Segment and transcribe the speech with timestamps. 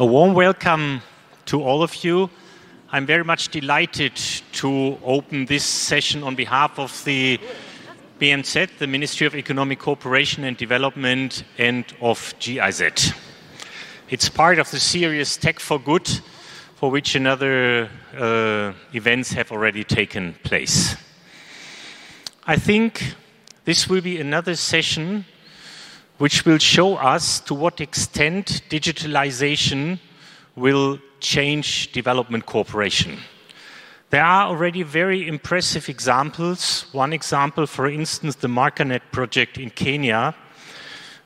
[0.00, 1.02] A warm welcome
[1.46, 2.30] to all of you.
[2.92, 4.14] I'm very much delighted
[4.52, 7.40] to open this session on behalf of the
[8.20, 13.12] BMZ, the Ministry of Economic Cooperation and Development, and of GIZ.
[14.08, 16.08] It's part of the series Tech for Good,
[16.76, 20.94] for which another uh, events have already taken place.
[22.46, 23.16] I think
[23.64, 25.24] this will be another session
[26.18, 29.98] which will show us to what extent digitalization
[30.56, 33.18] will change development cooperation.
[34.10, 36.86] There are already very impressive examples.
[36.92, 40.34] One example, for instance, the MakerNet project in Kenya,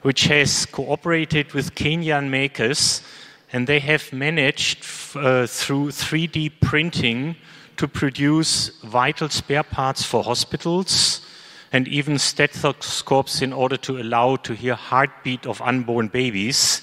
[0.03, 3.03] which has cooperated with Kenyan makers,
[3.53, 4.85] and they have managed
[5.15, 7.37] uh, through 3D printing
[7.77, 11.22] to produce vital spare parts for hospitals
[11.73, 16.83] and even stethoscopes in order to allow to hear heartbeat of unborn babies.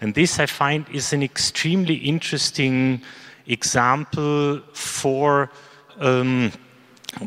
[0.00, 3.00] And this I find is an extremely interesting
[3.46, 5.50] example for
[5.98, 6.52] um,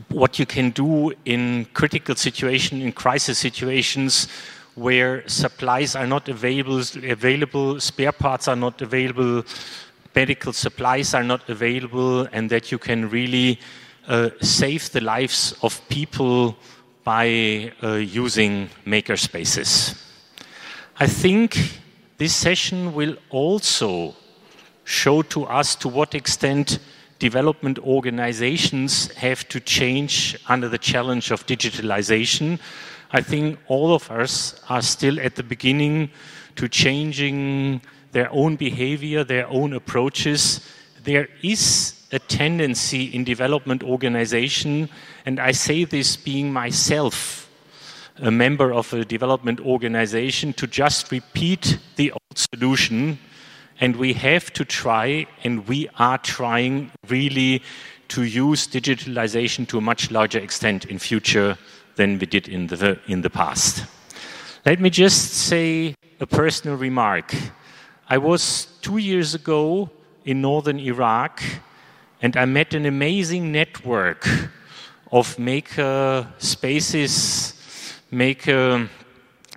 [0.10, 4.28] what you can do in critical situations, in crisis situations,
[4.76, 9.44] where supplies are not available, available, spare parts are not available,
[10.16, 13.60] medical supplies are not available, and that you can really
[14.08, 16.56] uh, save the lives of people
[17.04, 20.00] by uh, using makerspaces.
[21.00, 21.80] I think
[22.18, 24.16] this session will also
[24.84, 26.80] show to us to what extent
[27.20, 32.60] development organizations have to change under the challenge of digitalization.
[33.12, 36.12] I think all of us are still at the beginning
[36.56, 40.62] to changing their own behavior, their own approaches.
[41.04, 44.90] There is a tendency in development organization,
[45.26, 47.50] and I say this being myself
[48.22, 53.18] a member of a development organization, to just repeat the old solution
[53.82, 57.64] and we have to try, and we are trying really
[58.10, 61.58] to use digitalization to a much larger extent in future
[61.96, 63.86] than we did in the, in the past.
[64.66, 67.34] Let me just say a personal remark.
[68.10, 69.90] I was two years ago
[70.26, 71.42] in northern Iraq,
[72.22, 74.28] and I met an amazing network
[75.12, 77.54] of maker spaces,
[78.12, 78.90] maker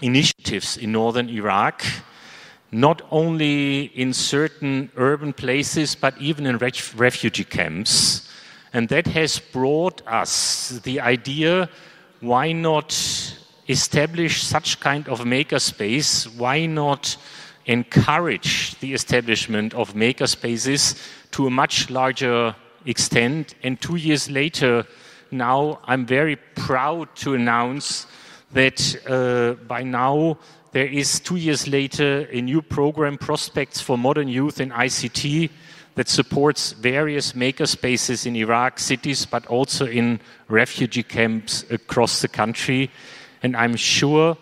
[0.00, 1.84] initiatives in northern Iraq
[2.72, 8.28] not only in certain urban places, but even in ref refugee camps.
[8.72, 11.68] And that has brought us the idea
[12.20, 12.96] why not
[13.68, 16.26] establish such kind of makerspace?
[16.38, 17.16] Why not
[17.66, 20.96] encourage the establishment of makerspaces
[21.32, 23.54] to a much larger extent?
[23.62, 24.86] And two years later,
[25.30, 28.06] now I'm very proud to announce
[28.52, 30.38] that uh, by now
[30.72, 35.50] there is two years later a new program, Prospects for Modern Youth in ICT,
[35.94, 42.90] that supports various makerspaces in Iraq cities, but also in refugee camps across the country.
[43.42, 44.36] And I'm sure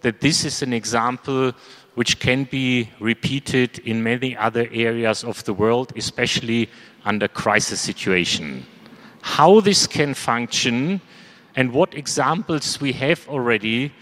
[0.00, 1.52] that this is an example
[1.96, 6.70] which can be repeated in many other areas of the world, especially
[7.04, 8.64] under crisis situation.
[9.22, 11.00] How this can function
[11.56, 13.92] and what examples we have already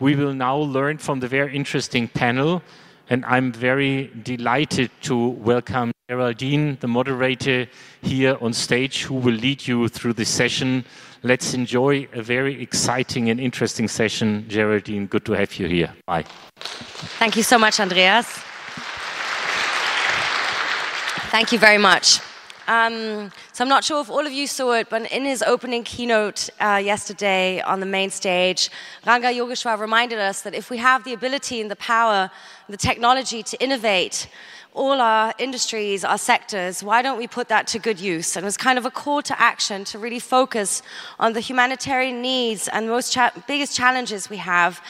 [0.00, 2.62] we will now learn from the very interesting panel.
[3.08, 7.66] And I'm very delighted to welcome Geraldine, the moderator,
[8.02, 10.84] here on stage, who will lead you through this session.
[11.24, 14.44] Let's enjoy a very exciting and interesting session.
[14.48, 15.92] Geraldine, good to have you here.
[16.06, 16.24] Bye.
[17.18, 18.28] Thank you so much, Andreas.
[21.32, 22.20] Thank you very much.
[22.68, 25.82] Um, so I'm not sure if all of you saw it, but in his opening
[25.82, 28.70] keynote uh, yesterday on the main stage,
[29.04, 32.30] Ranga Yogeshwar reminded us that if we have the ability and the power,
[32.68, 34.28] the technology to innovate,
[34.74, 38.36] all our industries, our sectors, why don't we put that to good use?
[38.36, 40.82] And it was kind of a call to action to really focus
[41.20, 44.82] on the humanitarian needs and most cha biggest challenges we have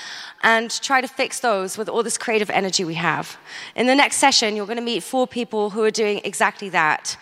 [0.42, 3.36] and try to fix those with all this creative energy we have.
[3.76, 7.16] In the next session, you're going to meet four people who are doing exactly that.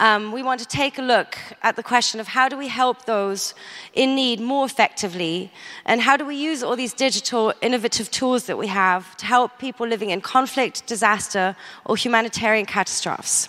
[0.00, 3.04] Um, we want to take a look at the question of how do we help
[3.04, 3.54] those
[3.92, 5.52] in need more effectively,
[5.84, 9.56] and how do we use all these digital innovative tools that we have to help
[9.58, 11.54] people living in conflict, disaster,
[11.84, 13.48] or humanitarian catastrophes.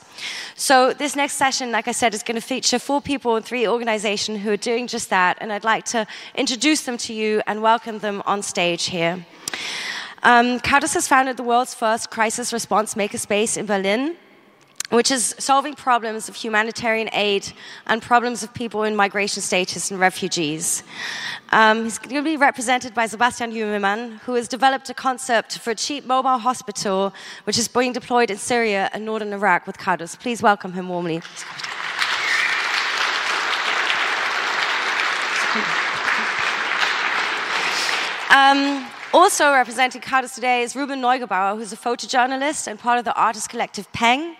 [0.56, 3.68] So, this next session, like I said, is going to feature four people and three
[3.68, 6.06] organizations who are doing just that, and I'd like to
[6.36, 9.26] introduce them to you and welcome them on stage here.
[10.22, 14.16] Um, has founded the world's first crisis response makerspace in Berlin
[14.90, 17.52] which is solving problems of humanitarian aid
[17.88, 20.84] and problems of people in migration status and refugees.
[21.52, 25.72] Um, he's going to be represented by Sebastian Jünemann, who has developed a concept for
[25.72, 27.14] a cheap mobile hospital,
[27.46, 30.16] which is being deployed in Syria and northern Iraq with Cadus.
[30.16, 31.22] Please welcome him warmly.
[38.36, 43.14] Um, also representing Cadus today is Ruben Neugebauer, who's a photojournalist and part of the
[43.16, 44.36] artist collective Peng.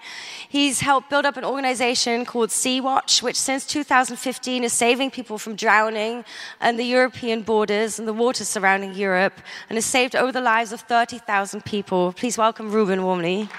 [0.50, 5.38] He's helped build up an organization called Sea Watch, which since 2015 is saving people
[5.38, 6.26] from drowning
[6.60, 9.34] and the European borders and the waters surrounding Europe
[9.70, 12.14] and has saved over the lives of 30,000 people.
[12.14, 13.50] Please welcome Ruben warmly.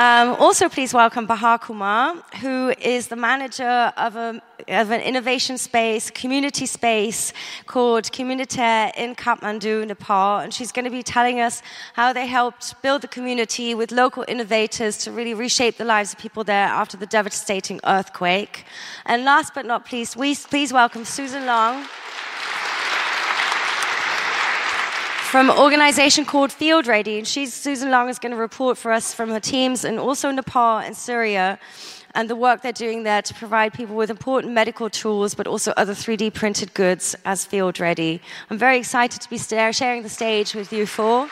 [0.00, 5.58] Um, also, please welcome Bahar Kumar, who is the manager of, a, of an innovation
[5.58, 7.34] space, community space
[7.66, 10.38] called Communitere in Kathmandu, Nepal.
[10.38, 11.60] And she's going to be telling us
[11.92, 16.18] how they helped build the community with local innovators to really reshape the lives of
[16.18, 18.64] people there after the devastating earthquake.
[19.04, 21.84] And last but not least, we, please welcome Susan Long.
[25.30, 27.16] From an organization called Field Ready.
[27.18, 30.32] And she's, Susan Long is going to report for us from her teams and also
[30.32, 31.56] Nepal and Syria
[32.16, 35.72] and the work they're doing there to provide people with important medical tools, but also
[35.76, 38.20] other 3D printed goods as field ready.
[38.50, 41.28] I'm very excited to be sharing the stage with you four.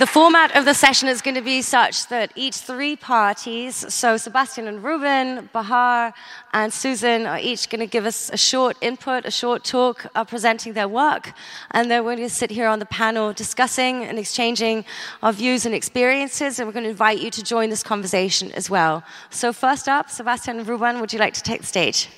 [0.00, 4.16] The format of the session is going to be such that each three parties, so
[4.16, 6.14] Sebastian and Ruben, Bahar,
[6.54, 10.24] and Susan, are each going to give us a short input, a short talk, uh,
[10.24, 11.34] presenting their work.
[11.72, 14.86] And then we're going to sit here on the panel discussing and exchanging
[15.22, 16.58] our views and experiences.
[16.58, 19.04] And we're going to invite you to join this conversation as well.
[19.28, 22.08] So, first up, Sebastian and Ruben, would you like to take the stage?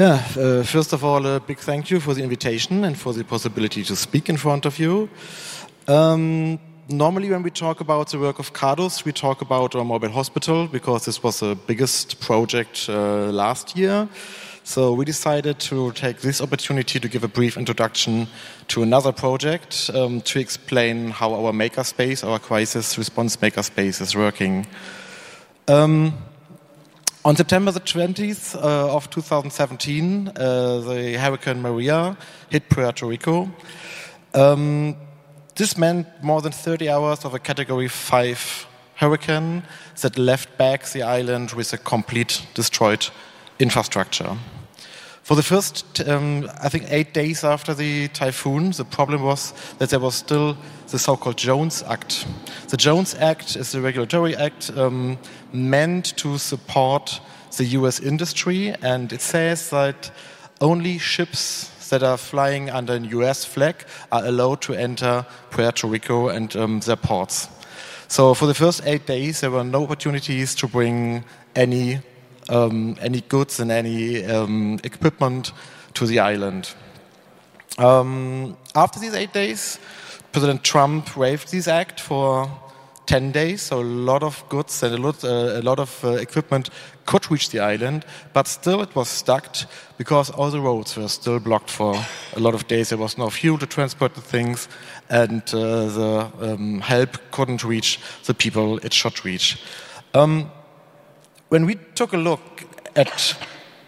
[0.00, 3.22] Yeah, uh, first of all, a big thank you for the invitation and for the
[3.22, 5.10] possibility to speak in front of you.
[5.88, 6.58] Um,
[6.88, 10.66] normally, when we talk about the work of Cadus, we talk about our mobile hospital
[10.68, 14.08] because this was the biggest project uh, last year.
[14.64, 18.26] So we decided to take this opportunity to give a brief introduction
[18.68, 24.66] to another project um, to explain how our makerspace, our crisis response makerspace, is working.
[25.68, 26.14] Um,
[27.24, 32.16] on September the 20th uh, of 2017, uh, the Hurricane Maria
[32.48, 33.50] hit Puerto Rico.
[34.32, 34.96] Um,
[35.54, 39.62] this meant more than 30 hours of a Category 5 hurricane
[40.00, 43.06] that left back the island with a complete destroyed
[43.58, 44.36] infrastructure.
[45.22, 49.90] For the first, um, I think, eight days after the typhoon, the problem was that
[49.90, 50.56] there was still
[50.88, 52.26] the so called Jones Act.
[52.68, 55.18] The Jones Act is a regulatory act um,
[55.52, 57.20] meant to support
[57.56, 60.10] the US industry, and it says that
[60.60, 66.28] only ships that are flying under a US flag are allowed to enter Puerto Rico
[66.28, 67.48] and um, their ports.
[68.08, 71.24] So for the first eight days, there were no opportunities to bring
[71.54, 72.00] any
[72.48, 75.52] um, any goods and any um, equipment
[75.94, 76.74] to the island.
[77.78, 79.78] Um, after these eight days,
[80.32, 82.50] President Trump waived this act for
[83.10, 86.10] 10 days, so a lot of goods and a lot, uh, a lot of uh,
[86.10, 86.70] equipment
[87.06, 89.56] could reach the island, but still it was stuck
[89.98, 91.96] because all the roads were still blocked for
[92.36, 92.90] a lot of days.
[92.90, 94.68] There was no fuel to transport the things,
[95.08, 99.60] and uh, the um, help couldn't reach the people it should reach.
[100.14, 100.48] Um,
[101.48, 102.62] when we took a look
[102.94, 103.36] at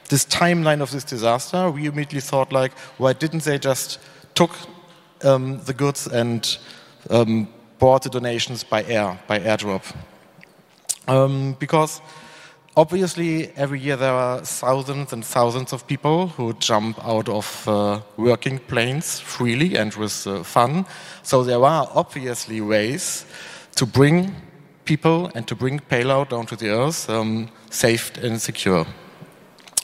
[0.09, 4.01] this timeline of this disaster, we immediately thought, like, why didn't they just
[4.35, 4.51] took
[5.23, 6.59] um, the goods and
[7.09, 7.47] um,
[7.83, 9.83] bought the donations by air, by airdrop?
[11.09, 12.01] Um, because
[12.77, 18.01] obviously, every year there are thousands and thousands of people who jump out of uh,
[18.17, 20.87] working planes freely and with uh, fun.
[21.25, 23.27] So there are obviously ways
[23.75, 24.33] to bring
[24.85, 28.87] people and to bring payload down to the earth um, safe and secure.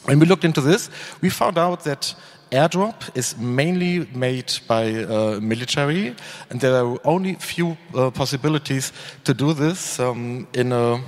[0.04, 0.88] When we looked into this,
[1.20, 2.14] we found out that
[2.50, 6.14] airdrop is mainly made by uh, military,
[6.50, 8.92] and there are only few uh, possibilities
[9.24, 11.00] to do this um, in a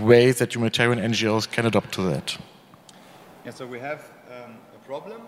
[0.00, 2.36] way that humanitarian NGOs can adopt to that.
[3.44, 5.22] Yeah, so we have um, a problem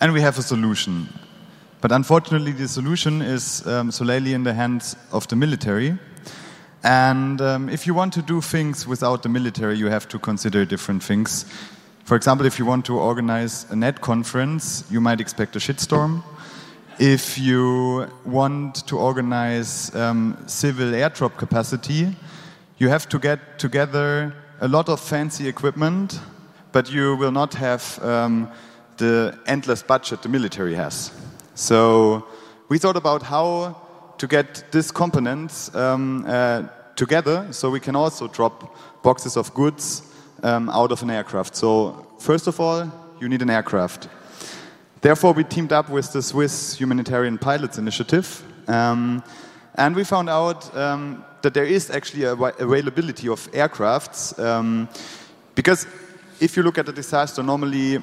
[0.00, 1.08] and we have a solution.
[1.80, 5.98] But unfortunately, the solution is um, solely in the hands of the military.
[6.82, 10.64] And um, if you want to do things without the military, you have to consider
[10.64, 11.44] different things.
[12.06, 16.22] For example, if you want to organize a net conference, you might expect a shitstorm.
[17.00, 22.14] if you want to organize um, civil airdrop capacity,
[22.78, 26.20] you have to get together a lot of fancy equipment,
[26.70, 28.48] but you will not have um,
[28.98, 31.10] the endless budget the military has.
[31.56, 32.24] So
[32.68, 33.74] we thought about how
[34.18, 40.02] to get these components um, uh, together so we can also drop boxes of goods
[40.42, 41.56] um, out of an aircraft.
[41.56, 42.90] So first of all,
[43.20, 44.08] you need an aircraft.
[45.00, 49.22] Therefore, we teamed up with the Swiss Humanitarian Pilots Initiative, um,
[49.76, 54.38] and we found out um, that there is actually a availability of aircrafts.
[54.38, 54.88] Um,
[55.54, 55.86] because
[56.40, 58.02] if you look at a disaster, normally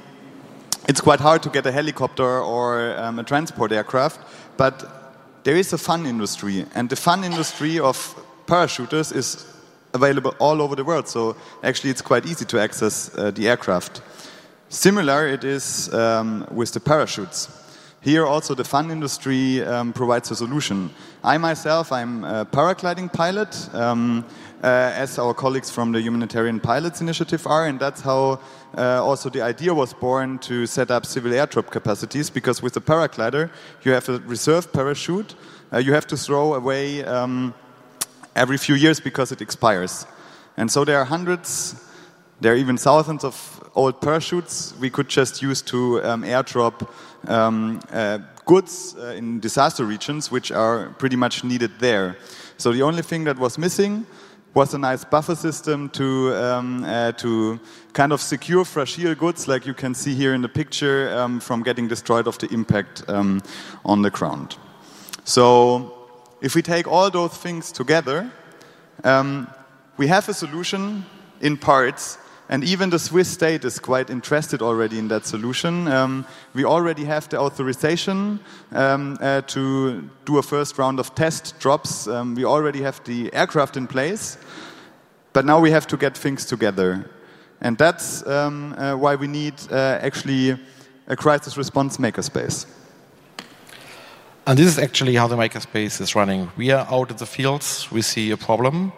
[0.87, 4.19] it's quite hard to get a helicopter or um, a transport aircraft,
[4.57, 7.97] but there is a fun industry, and the fun industry of
[8.45, 9.45] parachuters is
[9.93, 11.07] available all over the world.
[11.07, 14.01] So actually, it's quite easy to access uh, the aircraft.
[14.69, 17.49] Similar it is um, with the parachutes.
[18.01, 20.89] Here also the fun industry um, provides a solution.
[21.23, 24.25] I myself, I'm a paragliding pilot, um,
[24.61, 28.39] uh, as our colleagues from the Humanitarian Pilots Initiative are, and that's how
[28.77, 32.81] uh, also the idea was born to set up civil airdrop capacities, because with the
[32.81, 33.49] paraglider,
[33.83, 35.35] you have a reserve parachute,
[35.71, 37.53] uh, you have to throw away um,
[38.35, 40.05] every few years because it expires.
[40.57, 41.75] And so there are hundreds,
[42.41, 46.87] there are even thousands of old parachutes we could just use to um, airdrop
[47.27, 52.17] um, uh, goods uh, in disaster regions, which are pretty much needed there.
[52.57, 54.05] So the only thing that was missing
[54.53, 57.59] was a nice buffer system to um, uh, to
[57.93, 61.63] kind of secure fragile goods, like you can see here in the picture, um, from
[61.63, 63.41] getting destroyed of the impact um,
[63.83, 64.57] on the ground.
[65.23, 66.02] So
[66.43, 68.29] if we take all those things together,
[69.03, 69.47] um,
[69.97, 71.05] we have a solution
[71.39, 72.17] in parts
[72.49, 75.87] and even the Swiss state is quite interested already in that solution.
[75.87, 78.41] Um, we already have the authorization
[78.73, 82.07] um, uh, to do a first round of test drops.
[82.07, 84.37] Um, we already have the aircraft in place,
[85.31, 87.09] but now we have to get things together.
[87.61, 90.59] And that's um, uh, why we need uh, actually
[91.07, 92.67] a crisis response makerspace.
[94.45, 96.51] And this is actually how the makerspace is running.
[96.57, 98.91] We are out in the fields, we see a problem,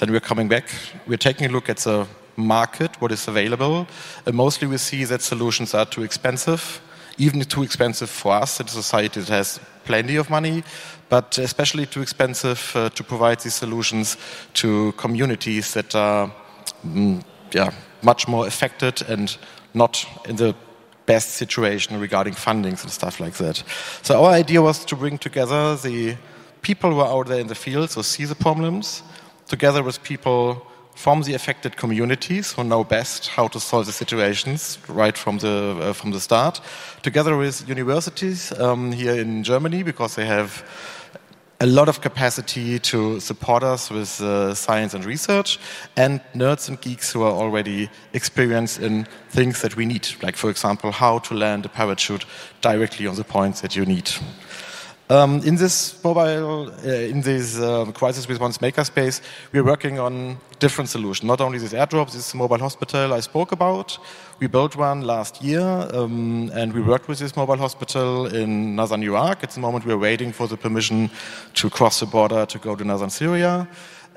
[0.00, 0.64] then we're coming back,
[1.06, 3.86] we're taking a look at the market, what is available.
[4.26, 6.80] And mostly we see that solutions are too expensive,
[7.16, 10.64] even too expensive for us a society that has plenty of money,
[11.08, 14.16] but especially too expensive uh, to provide these solutions
[14.54, 16.32] to communities that are
[16.84, 17.70] mm, yeah,
[18.02, 19.38] much more affected and
[19.74, 20.56] not in the
[21.08, 23.64] best situation regarding fundings and stuff like that.
[24.02, 26.16] So our idea was to bring together the
[26.60, 29.02] people who are out there in the field, so see the problems,
[29.48, 30.62] together with people
[30.94, 35.54] from the affected communities who know best how to solve the situations right from the
[35.80, 36.60] uh, from the start,
[37.02, 40.50] together with universities um, here in Germany because they have
[41.60, 45.58] a lot of capacity to support us with uh, science and research,
[45.96, 50.50] and nerds and geeks who are already experienced in things that we need, like for
[50.50, 52.24] example how to land a parachute
[52.60, 54.08] directly on the points that you need.
[55.10, 59.22] Um, in this mobile, uh, in this uh, crisis response makerspace,
[59.52, 61.26] we're working on different solutions.
[61.26, 63.98] Not only this airdrop, this mobile hospital I spoke about.
[64.38, 69.02] We built one last year, um, and we worked with this mobile hospital in northern
[69.02, 69.42] Iraq.
[69.42, 71.10] At the moment, we're waiting for the permission
[71.54, 73.66] to cross the border to go to northern Syria.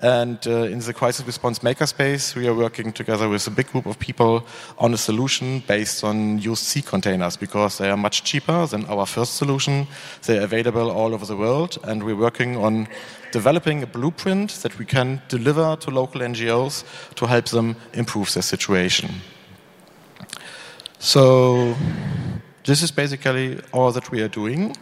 [0.02, 3.86] And uh, in the crisis response makerspace, we are working together with a big group
[3.86, 4.44] of people
[4.80, 9.36] on a solution based on sea containers because they are much cheaper than our first
[9.36, 9.88] solution.
[10.24, 12.88] They're available all over the world, and we're working on
[13.32, 16.84] developing a blueprint that we can deliver to local NGOs
[17.16, 19.22] to help them improve their situation.
[20.98, 21.76] So,
[22.66, 24.76] this is basically all that we are doing.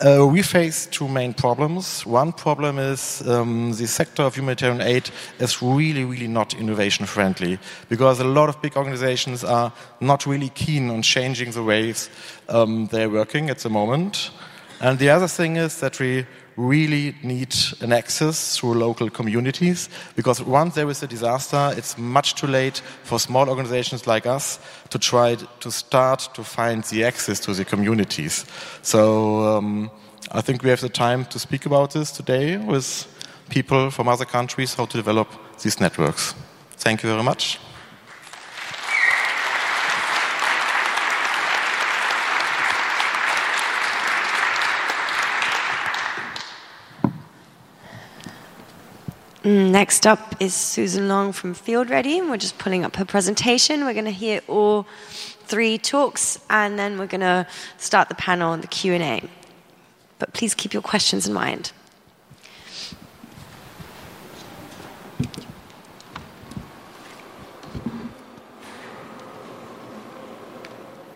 [0.00, 2.04] Uh, we face two main problems.
[2.04, 7.58] One problem is um, the sector of humanitarian aid is really, really not innovation friendly
[7.88, 12.10] because a lot of big organizations are not really keen on changing the ways
[12.48, 14.30] um, they're working at the moment.
[14.80, 20.42] And the other thing is that we really need an access through local communities because
[20.42, 24.58] once there is a disaster, it's much too late for small organizations like us
[24.90, 28.44] to try to start to find the access to the communities.
[28.82, 29.90] So um,
[30.30, 33.06] I think we have the time to speak about this today with
[33.48, 35.28] people from other countries, how to develop
[35.62, 36.34] these networks.
[36.76, 37.58] Thank you very much.
[49.42, 52.20] Mm, next up is Susan Long from Field Ready.
[52.20, 53.84] We're just pulling up her presentation.
[53.84, 54.86] We're going to hear all
[55.46, 59.28] three talks, and then we're going to start the panel and the Q&A.
[60.20, 61.72] but please keep your questions in mind.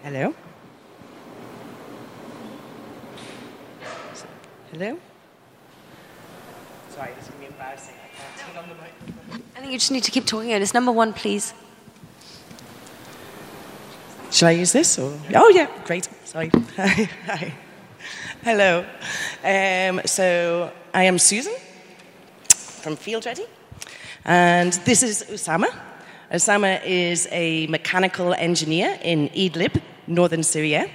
[0.02, 0.35] Hello?
[4.73, 4.99] Hello?
[6.97, 7.95] Sorry, this is going to be embarrassing.
[8.02, 9.42] I can't turn on the microphone.
[9.54, 10.50] I think you just need to keep talking.
[10.50, 11.52] It's number one, please.
[14.30, 14.96] Shall I use this?
[14.96, 15.18] Or?
[15.35, 16.08] Oh, yeah, great.
[16.25, 16.50] Sorry.
[16.76, 17.52] Hi.
[18.44, 18.85] Hello.
[19.42, 21.54] Um, so, I am Susan
[22.49, 23.46] from Field Ready,
[24.25, 25.66] and this is Osama.
[26.30, 30.88] Osama is a mechanical engineer in Idlib, northern Syria,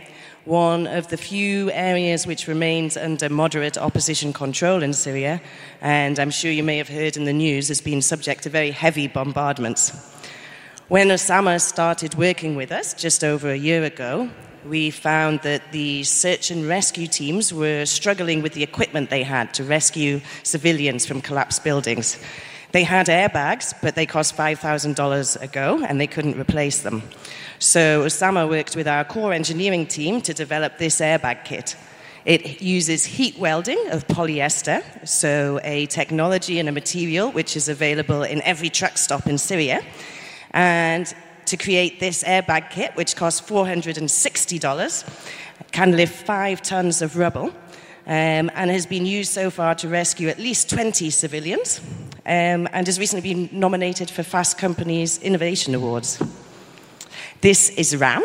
[0.45, 5.41] one of the few areas which remains under moderate opposition control in Syria,
[5.81, 8.71] and I'm sure you may have heard in the news has been subject to very
[8.71, 9.91] heavy bombardments.
[10.87, 14.29] When Osama started working with us just over a year ago,
[14.65, 19.53] we found that the search and rescue teams were struggling with the equipment they had
[19.55, 22.19] to rescue civilians from collapsed buildings.
[22.71, 27.03] They had airbags, but they cost $5,000 a go, and they couldn't replace them.
[27.59, 31.75] So Osama worked with our core engineering team to develop this airbag kit.
[32.23, 38.23] It uses heat welding of polyester, so a technology and a material which is available
[38.23, 39.81] in every truck stop in Syria.
[40.51, 41.13] And
[41.47, 45.03] to create this airbag kit, which costs $460,
[45.71, 47.51] can lift five tons of rubble
[48.11, 51.79] um, and has been used so far to rescue at least 20 civilians
[52.25, 56.21] um, and has recently been nominated for Fast Company's Innovation Awards.
[57.39, 58.21] This is RAM.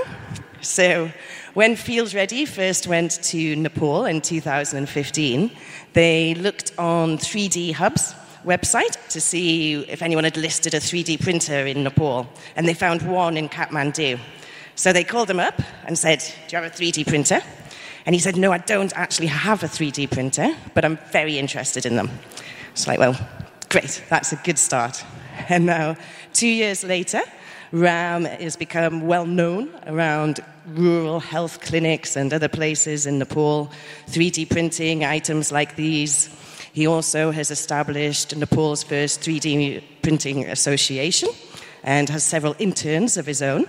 [0.61, 1.13] So,
[1.55, 5.53] when Field Ready first went to Nepal in 2015,
[5.93, 8.13] they looked on 3D Hub's
[8.45, 12.27] website to see if anyone had listed a 3D printer in Nepal,
[12.57, 14.19] and they found one in Kathmandu.
[14.75, 17.41] So they called him up and said, Do you have a 3D printer?
[18.07, 21.85] And he said, No, I don't actually have a 3D printer, but I'm very interested
[21.85, 22.11] in them.
[22.73, 23.19] It's like, Well,
[23.69, 25.05] great, that's a good start.
[25.49, 25.97] And now,
[26.33, 27.21] two years later,
[27.71, 33.71] RAM has become well known around rural health clinics and other places in Nepal,
[34.09, 36.31] 3D printing items like these.
[36.73, 41.29] He also has established Nepal's first 3D printing association
[41.83, 43.67] and has several interns of his own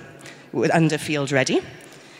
[0.73, 1.62] under Field Ready.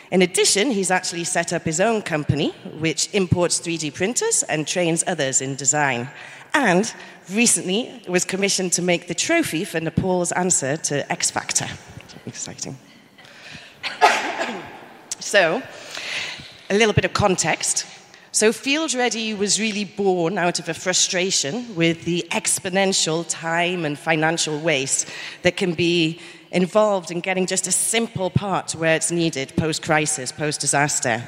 [0.10, 5.04] In addition, he's actually set up his own company, which imports 3D printers and trains
[5.06, 6.10] others in design.
[6.54, 6.91] And
[7.32, 11.67] recently was commissioned to make the trophy for Nepal's answer to X Factor.
[12.26, 12.78] Exciting.
[15.20, 15.62] so,
[16.70, 17.86] a little bit of context.
[18.32, 24.00] So, Field Ready was really born out of a frustration with the exponential time and
[24.00, 25.10] financial waste
[25.41, 29.83] that can be involved in getting just a simple part to where it's needed post
[29.83, 31.23] crisis, post disaster.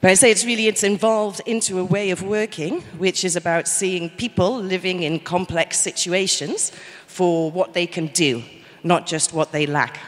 [0.00, 3.68] But I say it's really it's involved into a way of working which is about
[3.68, 6.72] seeing people living in complex situations
[7.06, 8.42] for what they can do,
[8.82, 10.00] not just what they lack.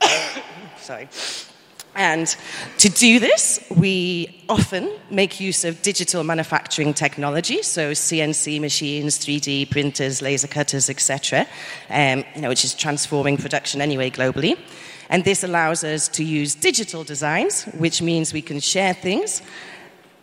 [0.78, 1.08] Sorry.
[1.96, 2.36] And
[2.78, 9.70] to do this, we often make use of digital manufacturing technology, so CNC machines, 3D
[9.70, 11.46] printers, laser cutters, etc.,
[11.88, 14.58] um, you know, which is transforming production anyway globally.
[15.08, 19.40] And this allows us to use digital designs, which means we can share things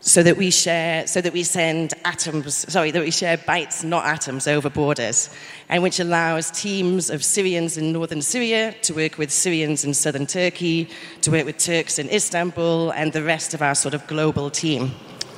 [0.05, 4.05] so that we share so that we send atoms sorry that we share bytes not
[4.05, 5.29] atoms over borders
[5.69, 10.27] and which allows teams of syrians in northern syria to work with syrians in southern
[10.27, 10.89] turkey
[11.21, 14.91] to work with turks in istanbul and the rest of our sort of global team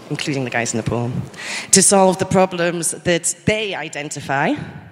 [0.10, 1.12] including the guys in nepal
[1.70, 4.52] to solve the problems that they identify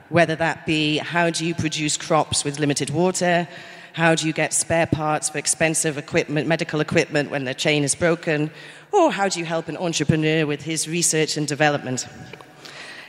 [0.09, 3.47] whether that be how do you produce crops with limited water
[3.93, 7.95] how do you get spare parts for expensive equipment medical equipment when the chain is
[7.95, 8.51] broken
[8.91, 12.07] or how do you help an entrepreneur with his research and development?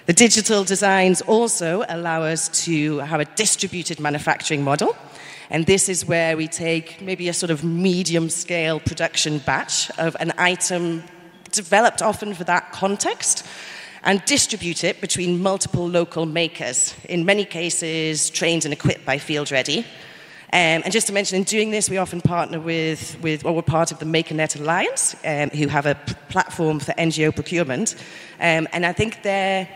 [0.07, 4.95] The digital designs also allow us to have a distributed manufacturing model.
[5.49, 10.17] And this is where we take maybe a sort of medium scale production batch of
[10.21, 11.03] an item
[11.53, 13.47] developed often for that context
[14.03, 19.51] and distribute it between multiple local makers, in many cases trained and equipped by Field
[19.51, 19.87] Ready,
[20.55, 23.63] um, and just to mention, in doing this, we often partner with, with well, we're
[23.63, 27.97] part of the MakerNet Alliance, um, who have a p- platform for NGO procurement.
[28.39, 29.69] Um, and I think they're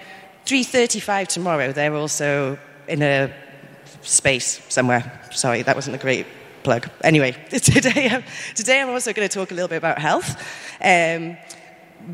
[0.46, 1.72] 3.35 tomorrow.
[1.72, 3.34] They're also in a
[4.02, 5.20] space somewhere.
[5.32, 6.26] Sorry, that wasn't a great
[6.62, 6.88] plug.
[7.02, 8.22] Anyway, today, I'm,
[8.54, 10.40] today I'm also going to talk a little bit about health,
[10.80, 11.36] um,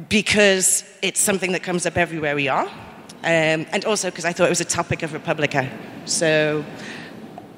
[0.09, 2.67] because it's something that comes up everywhere we are.
[2.67, 5.71] Um, and also because I thought it was a topic of re:publica.
[6.07, 6.65] So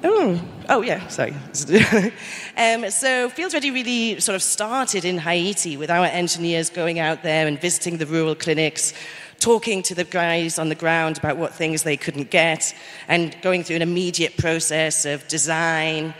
[0.03, 0.39] Oh,
[0.69, 1.33] oh yeah, sorry.
[2.57, 7.23] um, so Fields Ready really sort of started in Haiti with our engineers going out
[7.23, 8.93] there and visiting the rural clinics,
[9.39, 12.75] talking to the guys on the ground about what things they couldn't get,
[13.07, 16.13] and going through an immediate process of design,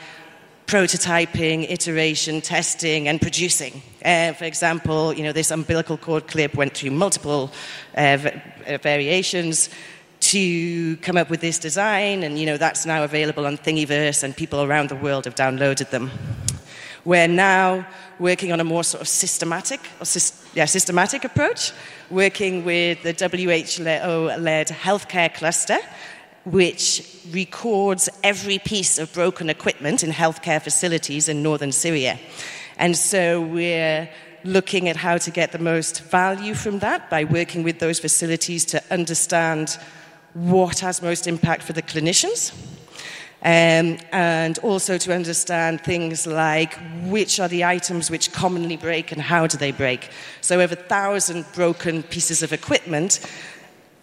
[0.68, 3.82] prototyping, iteration, testing, and producing.
[4.04, 7.52] Uh, for example, you know, this umbilical cord clip went through multiple
[7.96, 8.18] uh,
[8.82, 9.70] variations
[10.28, 14.36] to come up with this design, and you know that's now available on Thingiverse, and
[14.36, 16.12] people around the world have downloaded them.
[17.06, 17.88] We're now
[18.20, 19.80] working on a more sort of systematic,
[20.54, 21.72] yeah, systematic approach,
[22.10, 25.78] working with the WHO-led healthcare cluster,
[26.44, 32.20] which records every piece of broken equipment in healthcare facilities in northern Syria.
[32.78, 34.10] And so we're
[34.44, 38.66] looking at how to get the most value from that by working with those facilities
[38.66, 39.78] to understand
[40.46, 42.54] what has most impact for the clinicians.
[43.44, 46.74] Um, and also to understand things like
[47.04, 50.10] which are the items which commonly break and how do they break.
[50.42, 53.20] So, over a thousand broken pieces of equipment,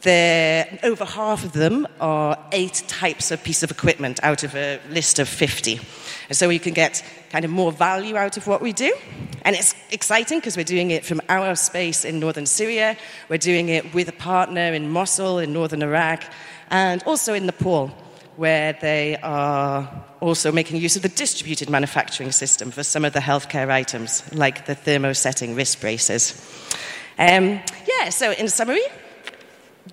[0.02, 4.78] there, over half of them are eight types of piece of equipment out of a
[4.88, 5.80] list of 50.
[6.28, 8.94] And so we can get kind of more value out of what we do.
[9.42, 12.96] And it's exciting because we're doing it from our space in northern Syria,
[13.28, 16.24] we're doing it with a partner in Mosul in northern Iraq,
[16.70, 17.88] and also in Nepal,
[18.36, 23.20] where they are also making use of the distributed manufacturing system for some of the
[23.20, 26.34] healthcare items, like the thermosetting wrist braces.
[27.18, 28.82] Um, yeah, so in summary,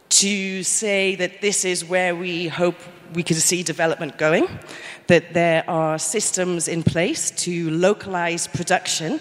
[0.10, 2.78] to say that this is where we hope
[3.14, 4.48] we can see development going,
[5.08, 9.20] that there are systems in place to localize production,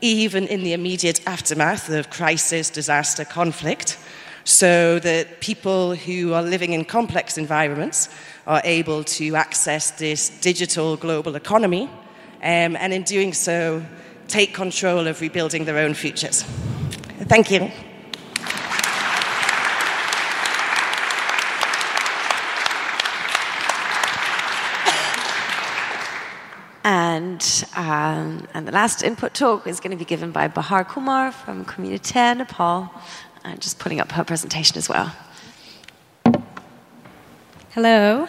[0.00, 3.98] even in the immediate aftermath of crisis, disaster, conflict,
[4.44, 8.08] so that people who are living in complex environments
[8.46, 11.84] are able to access this digital global economy,
[12.42, 13.82] um, and in doing so,
[14.28, 16.42] take control of rebuilding their own futures.
[17.28, 17.70] Thank you.
[26.84, 31.32] And, um, and the last input talk is going to be given by Bahar Kumar
[31.32, 32.92] from Communitere Nepal.
[33.42, 35.10] I'm just putting up her presentation as well.
[37.70, 38.28] Hello.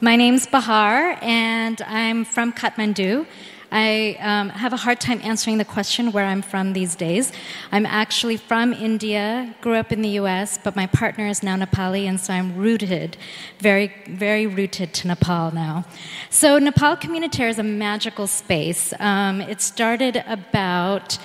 [0.00, 3.26] My name's Bahar, and I'm from Kathmandu.
[3.72, 7.32] I um, have a hard time answering the question where I'm from these days.
[7.70, 12.04] I'm actually from India, grew up in the US, but my partner is now Nepali,
[12.08, 13.16] and so I'm rooted,
[13.58, 15.84] very, very rooted to Nepal now.
[16.30, 18.92] So, Nepal Communitere is a magical space.
[18.98, 21.18] Um, it started about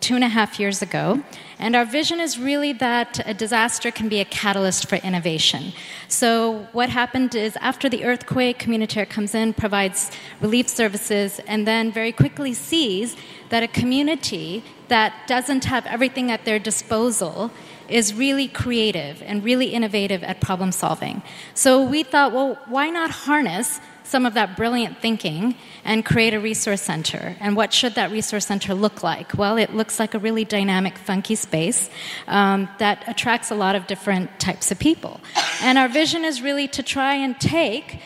[0.00, 1.22] two and a half years ago.
[1.58, 5.72] And our vision is really that a disaster can be a catalyst for innovation.
[6.06, 11.90] So, what happened is after the earthquake, Communitere comes in, provides relief services, and then
[11.90, 13.16] very quickly sees
[13.48, 17.50] that a community that doesn't have everything at their disposal
[17.88, 21.22] is really creative and really innovative at problem solving.
[21.54, 26.40] So, we thought, well, why not harness some of that brilliant thinking and create a
[26.40, 27.36] resource center.
[27.40, 29.34] And what should that resource center look like?
[29.34, 31.90] Well, it looks like a really dynamic, funky space
[32.26, 35.20] um, that attracts a lot of different types of people.
[35.60, 38.00] And our vision is really to try and take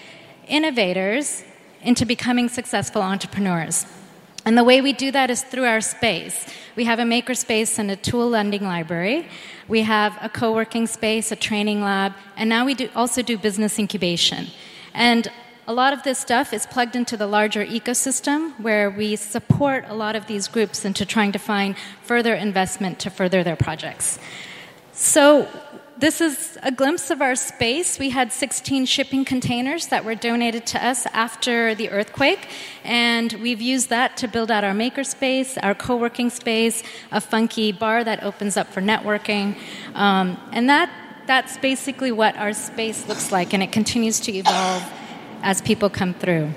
[0.48, 1.44] innovators
[1.82, 3.86] into becoming successful entrepreneurs.
[4.44, 6.46] And the way we do that is through our space.
[6.74, 9.28] We have a makerspace and a tool lending library.
[9.68, 13.38] We have a co working space, a training lab, and now we do also do
[13.38, 14.48] business incubation.
[14.94, 15.30] And
[15.66, 19.94] a lot of this stuff is plugged into the larger ecosystem where we support a
[19.94, 24.18] lot of these groups into trying to find further investment to further their projects.
[24.92, 25.48] So,
[25.98, 27.96] this is a glimpse of our space.
[27.96, 32.48] We had 16 shipping containers that were donated to us after the earthquake,
[32.82, 37.70] and we've used that to build out our makerspace, our co working space, a funky
[37.70, 39.56] bar that opens up for networking.
[39.94, 40.90] Um, and that,
[41.26, 44.82] that's basically what our space looks like, and it continues to evolve
[45.42, 46.48] as people come through.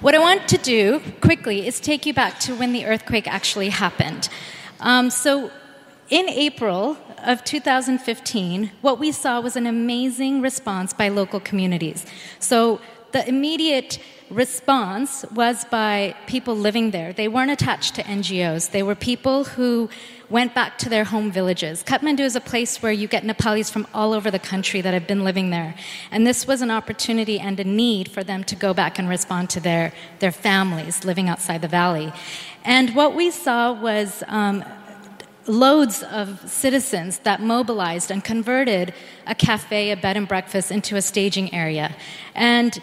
[0.00, 3.68] What I want to do quickly is take you back to when the earthquake actually
[3.68, 4.28] happened.
[4.80, 5.50] Um, so,
[6.08, 12.06] in April of 2015, what we saw was an amazing response by local communities.
[12.38, 12.80] So,
[13.12, 13.98] the immediate
[14.30, 17.12] response was by people living there.
[17.12, 19.90] They weren't attached to NGOs, they were people who
[20.30, 21.82] went back to their home villages.
[21.82, 25.06] Kathmandu is a place where you get Nepalis from all over the country that have
[25.06, 25.74] been living there.
[26.10, 29.50] And this was an opportunity and a need for them to go back and respond
[29.50, 32.12] to their, their families living outside the valley.
[32.64, 34.64] And what we saw was um,
[35.46, 38.94] loads of citizens that mobilized and converted
[39.26, 41.94] a cafe, a bed and breakfast, into a staging area.
[42.34, 42.80] And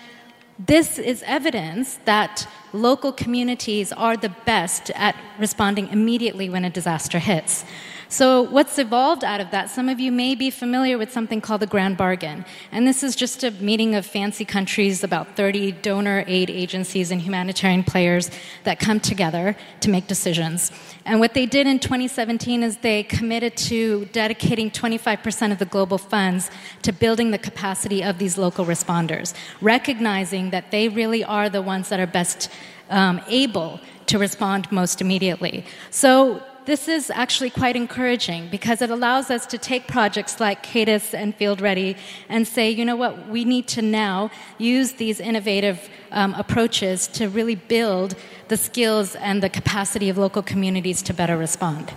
[0.60, 7.20] this is evidence that local communities are the best at responding immediately when a disaster
[7.20, 7.64] hits.
[8.10, 9.70] So, what's evolved out of that?
[9.70, 12.46] Some of you may be familiar with something called the Grand Bargain.
[12.72, 17.20] And this is just a meeting of fancy countries, about 30 donor aid agencies and
[17.20, 18.32] humanitarian players
[18.64, 20.72] that come together to make decisions.
[21.04, 25.98] And what they did in 2017 is they committed to dedicating 25% of the global
[25.98, 26.50] funds
[26.84, 31.90] to building the capacity of these local responders, recognizing that they really are the ones
[31.90, 32.50] that are best
[32.90, 35.66] um, able to respond most immediately.
[35.92, 41.14] So this is actually quite encouraging because it allows us to take projects like CADUS
[41.14, 41.96] and Field Ready
[42.28, 47.30] and say, you know what, we need to now use these innovative um, approaches to
[47.30, 48.16] really build
[48.50, 51.94] the skills and the capacity of local communities to better respond.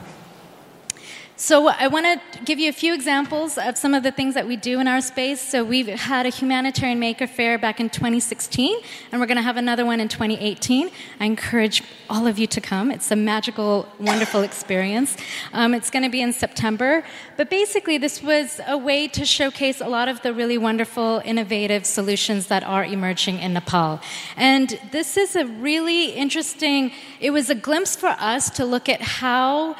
[1.42, 4.46] So, I want to give you a few examples of some of the things that
[4.46, 5.40] we do in our space.
[5.40, 8.78] So, we've had a humanitarian maker fair back in 2016,
[9.10, 10.90] and we're going to have another one in 2018.
[11.18, 12.90] I encourage all of you to come.
[12.90, 15.16] It's a magical, wonderful experience.
[15.54, 17.02] Um, it's going to be in September.
[17.38, 21.86] But basically, this was a way to showcase a lot of the really wonderful, innovative
[21.86, 24.02] solutions that are emerging in Nepal.
[24.36, 29.00] And this is a really interesting, it was a glimpse for us to look at
[29.00, 29.76] how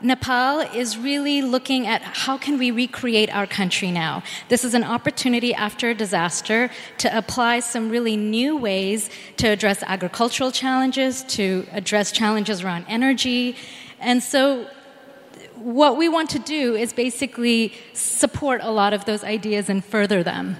[0.00, 4.22] Nepal is really looking at how can we recreate our country now.
[4.48, 9.82] This is an opportunity after a disaster to apply some really new ways to address
[9.84, 13.56] agricultural challenges, to address challenges around energy.
[14.00, 14.66] And so
[15.54, 20.22] what we want to do is basically support a lot of those ideas and further
[20.22, 20.56] them.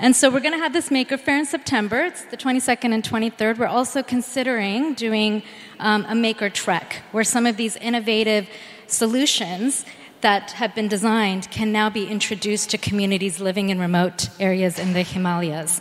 [0.00, 2.04] And so we're going to have this Maker Fair in September.
[2.04, 3.58] It's the 22nd and 23rd.
[3.58, 5.42] We're also considering doing
[5.80, 8.48] um, a Maker Trek, where some of these innovative
[8.86, 9.84] solutions
[10.20, 14.92] that have been designed can now be introduced to communities living in remote areas in
[14.92, 15.80] the Himalayas.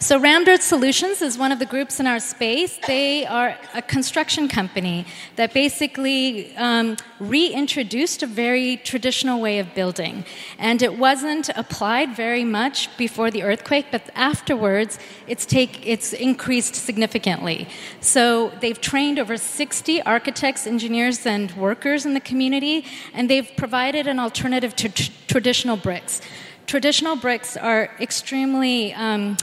[0.00, 2.78] So, Ramdirt Solutions is one of the groups in our space.
[2.86, 10.24] They are a construction company that basically um, reintroduced a very traditional way of building.
[10.56, 16.76] And it wasn't applied very much before the earthquake, but afterwards it's, take, it's increased
[16.76, 17.66] significantly.
[18.00, 22.84] So, they've trained over 60 architects, engineers, and workers in the community,
[23.14, 26.20] and they've provided an alternative to tr- traditional bricks.
[26.68, 29.38] Traditional bricks are extremely um,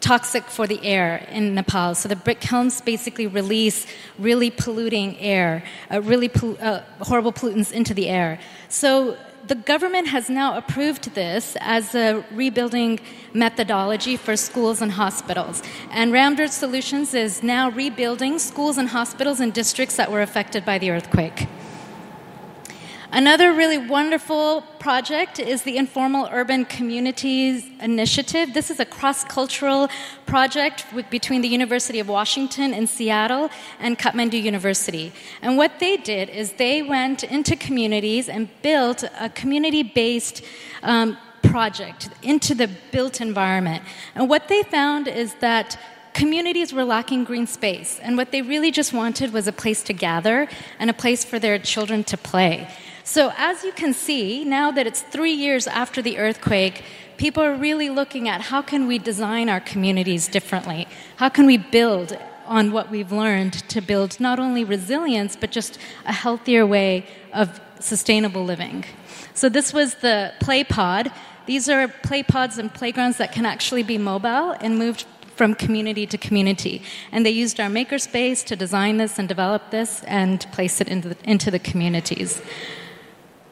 [0.00, 1.94] toxic for the air in Nepal.
[1.94, 3.86] So the brick kilns basically release
[4.18, 8.38] really polluting air, uh, really pollu- uh, horrible pollutants into the air.
[8.68, 13.00] So the government has now approved this as a rebuilding
[13.32, 15.62] methodology for schools and hospitals.
[15.90, 20.78] And Ramdirt Solutions is now rebuilding schools and hospitals in districts that were affected by
[20.78, 21.46] the earthquake.
[23.10, 28.52] Another really wonderful project is the Informal Urban Communities Initiative.
[28.52, 29.88] This is a cross cultural
[30.26, 33.48] project with, between the University of Washington in Seattle
[33.80, 35.10] and Kathmandu University.
[35.40, 40.44] And what they did is they went into communities and built a community based
[40.82, 43.82] um, project into the built environment.
[44.14, 45.80] And what they found is that
[46.12, 47.98] communities were lacking green space.
[48.02, 50.46] And what they really just wanted was a place to gather
[50.78, 52.68] and a place for their children to play.
[53.08, 56.84] So, as you can see, now that it's three years after the earthquake,
[57.16, 60.86] people are really looking at how can we design our communities differently?
[61.16, 65.78] How can we build on what we've learned to build not only resilience, but just
[66.04, 68.84] a healthier way of sustainable living?
[69.32, 71.10] So, this was the play pod.
[71.46, 76.06] These are play pods and playgrounds that can actually be mobile and moved from community
[76.08, 76.82] to community.
[77.10, 81.08] And they used our makerspace to design this and develop this and place it into
[81.08, 82.42] the, into the communities.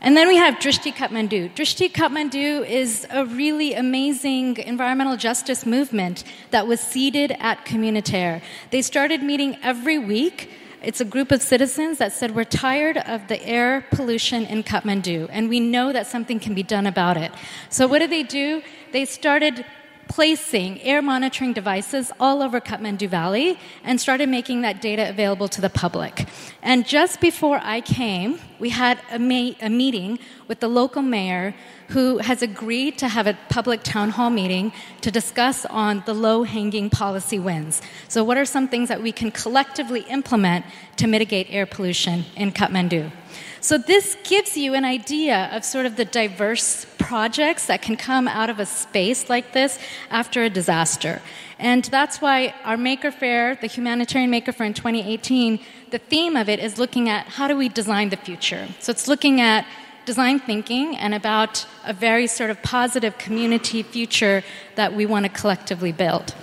[0.01, 1.55] And then we have Drishti Kathmandu.
[1.55, 8.43] Drishti Kathmandu is a really amazing environmental justice movement that was seeded at Communitere.
[8.71, 10.51] They started meeting every week.
[10.83, 15.29] It's a group of citizens that said, We're tired of the air pollution in Kathmandu,
[15.33, 17.33] and we know that something can be done about it.
[17.71, 18.63] So, what did they do?
[18.93, 19.65] They started
[20.09, 25.61] placing air monitoring devices all over Kathmandu Valley and started making that data available to
[25.61, 26.27] the public.
[26.63, 31.55] And just before I came, we had a, ma- a meeting with the local mayor
[31.89, 36.91] who has agreed to have a public town hall meeting to discuss on the low-hanging
[36.91, 37.81] policy wins.
[38.09, 40.67] So what are some things that we can collectively implement
[40.97, 43.11] to mitigate air pollution in Kathmandu?
[43.67, 48.29] So, this gives you an idea of sort of the diverse projects that can come
[48.29, 51.21] out of a space like this after a disaster.
[51.59, 55.59] And that's why our Maker Fair, the Humanitarian Maker Fair in 2018,
[55.91, 58.69] the theme of it is looking at how do we design the future.
[58.79, 59.67] So it's looking at
[60.05, 64.45] design thinking and about a very sort of positive community future
[64.77, 66.37] that we want to collectively build.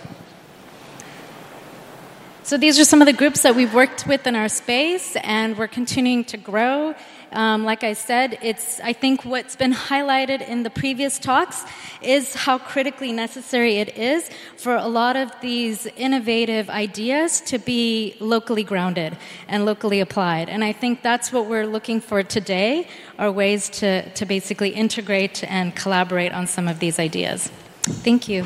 [2.46, 5.58] So these are some of the groups that we've worked with in our space, and
[5.58, 6.94] we're continuing to grow.
[7.34, 11.64] Um, like I said, it's I think what's been highlighted in the previous talks
[12.02, 18.16] is how critically necessary it is for a lot of these innovative ideas to be
[18.20, 19.18] locally grounded
[19.48, 20.50] and locally applied.
[20.50, 25.44] And I think that's what we're looking for today are ways to, to basically integrate
[25.44, 27.50] and collaborate on some of these ideas.
[27.84, 28.46] Thank you.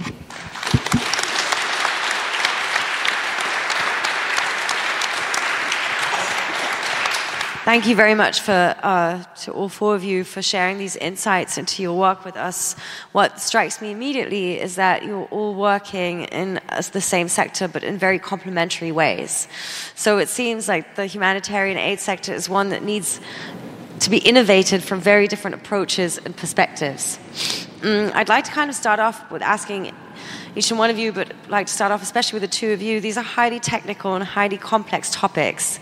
[7.68, 11.58] Thank you very much for uh, to all four of you for sharing these insights
[11.58, 12.78] into your work with us.
[13.12, 16.62] What strikes me immediately is that you're all working in
[16.94, 19.50] the same sector, but in very complementary ways.
[19.96, 23.20] So it seems like the humanitarian aid sector is one that needs
[24.00, 27.20] to be innovated from very different approaches and perspectives.
[27.82, 29.92] Mm, I'd like to kind of start off with asking
[30.56, 32.82] each and one of you, but like to start off especially with the two of
[32.82, 33.02] you.
[33.02, 35.82] These are highly technical and highly complex topics.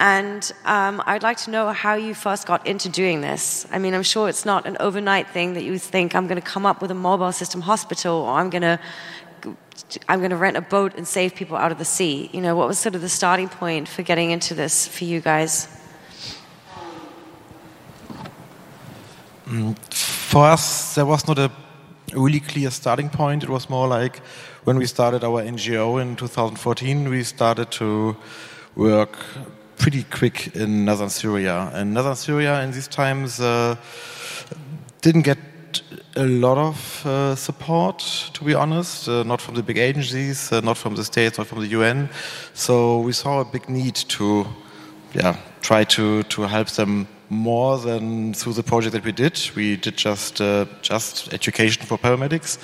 [0.00, 3.66] And um, I'd like to know how you first got into doing this.
[3.72, 6.46] I mean, I'm sure it's not an overnight thing that you think I'm going to
[6.46, 8.78] come up with a mobile system hospital or I'm going to
[10.08, 12.28] I'm going to rent a boat and save people out of the sea.
[12.32, 15.20] You know, what was sort of the starting point for getting into this for you
[15.20, 15.68] guys?
[19.46, 19.78] Mm,
[20.28, 21.50] for us, there was not a
[22.12, 23.42] really clear starting point.
[23.44, 24.18] It was more like
[24.64, 28.16] when we started our NGO in 2014, we started to
[28.76, 29.18] work
[29.78, 31.70] pretty quick in northern Syria.
[31.74, 33.76] And northern Syria in these times uh,
[35.00, 35.38] didn't get
[36.16, 37.98] a lot of uh, support,
[38.34, 41.46] to be honest, uh, not from the big agencies, uh, not from the states, not
[41.46, 42.08] from the UN.
[42.54, 44.46] So we saw a big need to,
[45.14, 49.38] yeah, try to to help them more than through the project that we did.
[49.54, 52.58] We did just uh, just education for paramedics.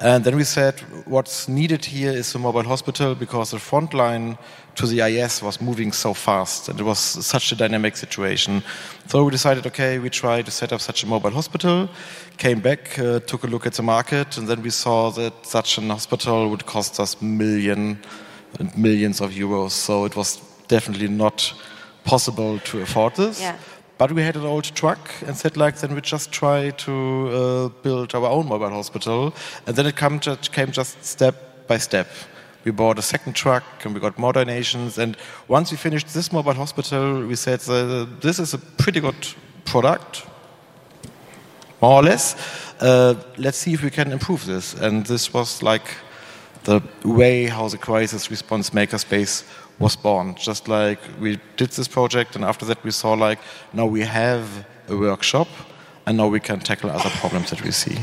[0.00, 4.38] And then we said, what's needed here is a mobile hospital because the front line
[4.76, 8.62] to the IS was moving so fast and it was such a dynamic situation.
[9.08, 11.88] So we decided, okay, we try to set up such a mobile hospital,
[12.36, 15.78] came back, uh, took a look at the market, and then we saw that such
[15.78, 17.98] an hospital would cost us million
[18.60, 19.72] and millions of euros.
[19.72, 21.52] So it was definitely not
[22.04, 23.40] possible to afford this.
[23.40, 23.56] Yeah.
[23.98, 27.68] But we had an old truck and said, like, then we just try to uh,
[27.82, 29.34] build our own mobile hospital.
[29.66, 32.06] And then it come came just step by step.
[32.64, 34.98] We bought a second truck and we got more donations.
[34.98, 35.16] And
[35.48, 39.34] once we finished this mobile hospital, we said, uh, this is a pretty good
[39.64, 40.26] product,
[41.80, 42.36] more or less.
[42.80, 44.74] Uh, let's see if we can improve this.
[44.74, 45.96] And this was like
[46.64, 49.44] the way how the crisis response makerspace
[49.78, 50.34] was born.
[50.34, 53.38] Just like we did this project, and after that we saw like
[53.72, 55.48] now we have a workshop,
[56.06, 57.98] and now we can tackle other problems that we see.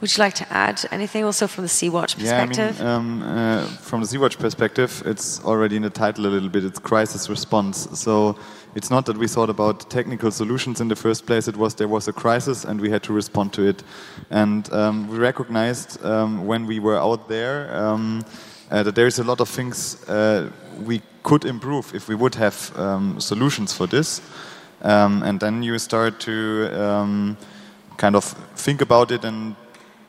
[0.00, 2.78] Would you like to add anything also from the Sea-Watch perspective?
[2.80, 6.28] Yeah, I mean, um, uh, from the Sea-Watch perspective, it's already in the title a
[6.28, 6.64] little bit.
[6.64, 7.86] It's crisis response.
[7.92, 8.38] So
[8.74, 11.48] it's not that we thought about technical solutions in the first place.
[11.48, 13.82] It was there was a crisis and we had to respond to it.
[14.30, 18.24] And um, we recognized um, when we were out there um,
[18.70, 20.50] uh, that there is a lot of things uh,
[20.84, 24.20] we could improve if we would have um, solutions for this.
[24.82, 27.36] Um, and then you start to um,
[27.96, 28.24] kind of
[28.56, 29.54] think about it and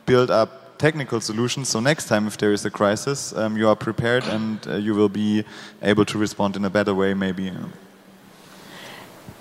[0.06, 1.70] build up technical solutions.
[1.70, 4.96] So next time, if there is a crisis, um, you are prepared and uh, you
[4.96, 5.44] will be
[5.82, 7.52] able to respond in a better way, maybe.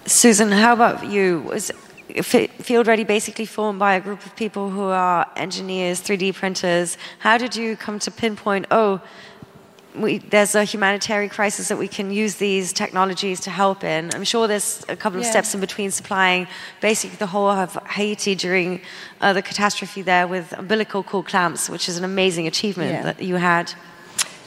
[0.07, 1.43] Susan, how about you?
[1.43, 1.71] Was
[2.23, 6.97] Field Ready basically formed by a group of people who are engineers, 3D printers.
[7.19, 9.01] How did you come to pinpoint, oh,
[9.95, 14.11] we, there's a humanitarian crisis that we can use these technologies to help in.
[14.15, 15.31] I'm sure there's a couple of Yeah.
[15.33, 16.47] steps in between supplying
[16.81, 18.81] basically the whole of Haiti during
[19.21, 23.03] uh, the catastrophe there with umbilical cord clamps, which is an amazing achievement Yeah.
[23.03, 23.73] that you had.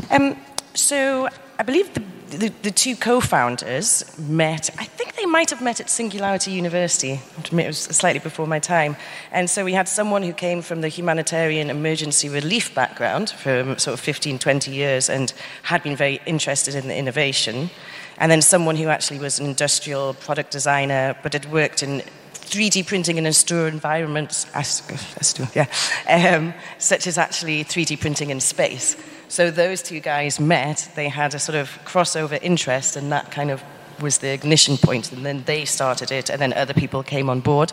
[0.10, 0.38] Um,
[0.74, 1.28] so
[1.60, 2.04] I believe the,
[2.38, 4.70] the, the two co-founders met.
[4.78, 7.22] I think they might have met at Singularity University.
[7.44, 8.96] It was slightly before my time.
[9.32, 13.94] And so we had someone who came from the humanitarian emergency relief background for sort
[13.94, 15.34] of 15, 20 years and
[15.64, 17.70] had been very interested in the innovation.
[18.18, 22.02] And then someone who actually was an industrial product designer, but had worked in
[22.34, 25.66] 3D printing in austere environments, austere, yeah,
[26.36, 28.96] um, such as actually 3D printing in space.
[29.34, 33.50] So those two guys met, they had a sort of crossover interest, and that kind
[33.50, 33.64] of
[34.00, 35.12] was the ignition point.
[35.12, 37.72] And then they started it, and then other people came on board.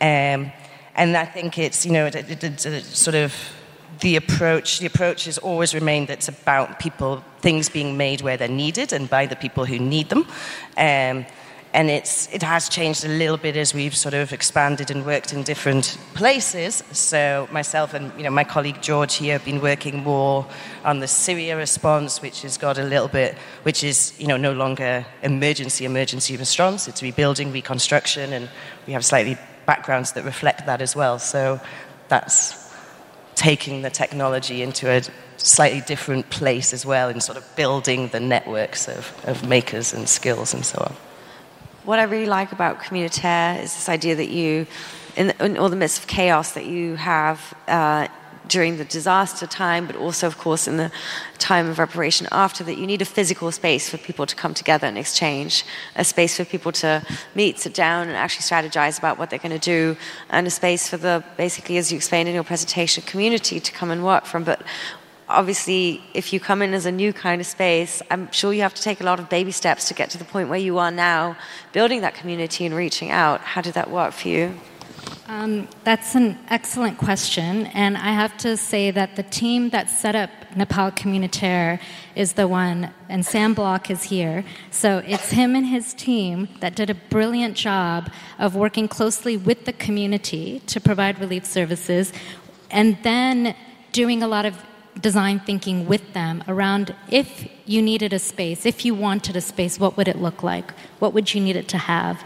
[0.00, 0.50] Um,
[0.96, 3.32] and I think it's, you know, it, it, it's a sort of
[4.00, 8.36] the approach the approach has always remained that it's about people things being made where
[8.36, 10.26] they're needed and by the people who need them.
[10.76, 11.26] Um,
[11.74, 15.34] and it's, it has changed a little bit as we've sort of expanded and worked
[15.34, 16.82] in different places.
[16.92, 20.46] So myself and you know, my colleague George here have been working more
[20.84, 24.52] on the Syria response, which has got a little bit, which is you know, no
[24.52, 26.88] longer emergency, emergency response.
[26.88, 28.48] It's rebuilding, reconstruction, and
[28.86, 31.18] we have slightly backgrounds that reflect that as well.
[31.18, 31.60] So
[32.08, 32.72] that's
[33.34, 35.02] taking the technology into a
[35.36, 40.08] slightly different place as well in sort of building the networks of, of makers and
[40.08, 41.07] skills and so on
[41.88, 44.66] what I really like about Communitere is this idea that you,
[45.16, 48.08] in, in all the midst of chaos that you have uh,
[48.46, 50.90] during the disaster time, but also, of course, in the
[51.38, 54.86] time of reparation after, that you need a physical space for people to come together
[54.86, 55.64] and exchange,
[55.96, 57.02] a space for people to
[57.34, 59.96] meet, sit down, and actually strategize about what they're going to do,
[60.28, 63.90] and a space for the, basically, as you explained in your presentation, community to come
[63.90, 64.44] and work from.
[64.44, 64.60] But
[65.28, 68.74] obviously, if you come in as a new kind of space, I'm sure you have
[68.74, 70.90] to take a lot of baby steps to get to the point where you are
[70.90, 71.36] now,
[71.72, 73.40] building that community and reaching out.
[73.40, 74.58] How did that work for you?
[75.26, 80.16] Um, that's an excellent question, and I have to say that the team that set
[80.16, 81.80] up Nepal Communitere
[82.16, 84.42] is the one, and Sam Bloch is here.
[84.70, 89.66] So it's him and his team that did a brilliant job of working closely with
[89.66, 92.10] the community to provide relief services,
[92.70, 93.54] and then
[93.92, 94.56] doing a lot of
[95.00, 99.78] design thinking with them around if you needed a space, if you wanted a space,
[99.78, 100.72] what would it look like?
[100.98, 102.22] What would you need it to have?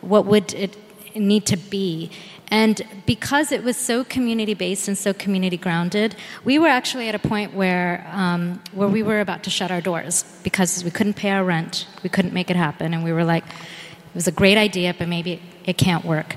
[0.00, 0.76] What would it
[1.14, 2.10] need to be?
[2.48, 6.14] And because it was so community based and so community grounded,
[6.44, 9.80] we were actually at a point where, um, where we were about to shut our
[9.80, 13.24] doors because we couldn't pay our rent, we couldn't make it happen, and we were
[13.24, 16.36] like, it was a great idea, but maybe it can't work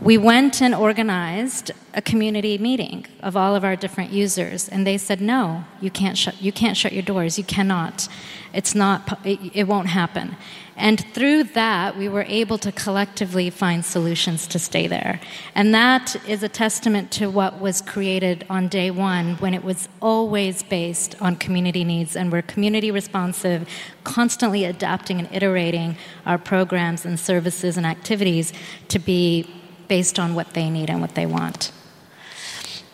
[0.00, 4.96] we went and organized a community meeting of all of our different users and they
[4.96, 7.38] said no you can't shut you can't shut your doors.
[7.38, 8.08] You cannot.
[8.52, 10.36] It's not it, it, won't happen.
[10.76, 15.20] And through that we were able to collectively find solutions to stay there.
[15.54, 19.88] And that is a testament to what was created on day one when it was
[20.00, 23.68] always based on community needs and we're community responsive
[24.04, 28.52] constantly adapting and iterating our programs and services and activities
[28.88, 29.57] to be
[29.88, 31.72] based on what they need and what they want.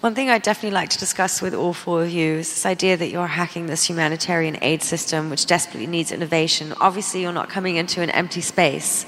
[0.05, 2.95] One thing I'd definitely like to discuss with all four of you is this idea
[2.95, 6.75] that you're hacking this humanitarian aid system, which desperately needs innovation.
[6.79, 9.07] Obviously, you're not coming into an empty space.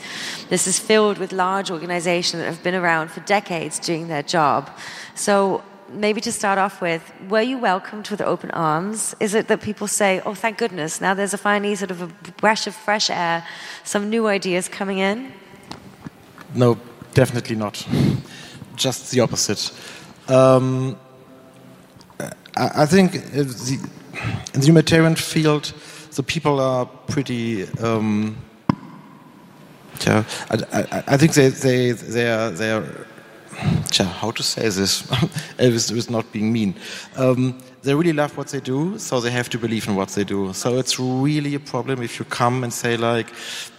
[0.49, 4.71] This is filled with large organizations that have been around for decades doing their job.
[5.15, 9.15] So, maybe to start off with, were you welcomed with open arms?
[9.21, 12.07] Is it that people say, oh, thank goodness, now there's a finally sort of a
[12.41, 13.47] breath of fresh air,
[13.85, 15.31] some new ideas coming in?
[16.55, 16.79] No,
[17.17, 17.83] Definitely not.
[18.75, 19.73] Just the opposite.
[20.29, 20.99] Um,
[22.55, 23.81] I, think the,
[24.53, 25.73] in the humanitarian field,
[26.15, 27.67] the people are pretty.
[27.79, 28.37] Um,
[30.07, 33.07] yeah, I, I, I, think they they they are they are.
[34.21, 35.11] how to say this?
[35.59, 36.75] with not being mean.
[37.17, 40.25] Um, they really love what they do, so they have to believe in what they
[40.25, 40.53] do.
[40.53, 43.33] So it's really a problem if you come and say like,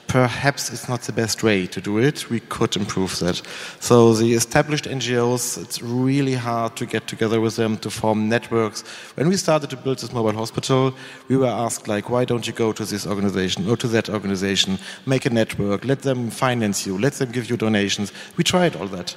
[0.08, 2.30] perhaps it's not the best way to do it.
[2.30, 3.42] We could improve that.
[3.80, 8.82] So the established NGOs, it's really hard to get together with them to form networks.
[9.16, 10.94] When we started to build this mobile hospital,
[11.28, 14.80] we were asked like, why don't you go to this organization or to that organization,
[15.06, 18.14] make a network, let them finance you, let them give you donations.
[18.38, 19.16] We tried all that.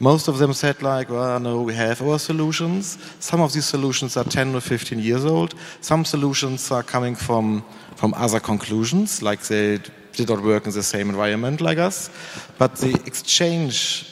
[0.00, 2.98] Most of them said like, well, no, we have our solutions.
[3.20, 5.54] Some of these solutions are 10 or 15 years old.
[5.80, 7.64] Some solutions are coming from,
[7.94, 9.78] from other conclusions, like they
[10.14, 12.10] did not work in the same environment like us.
[12.58, 14.10] But the exchange,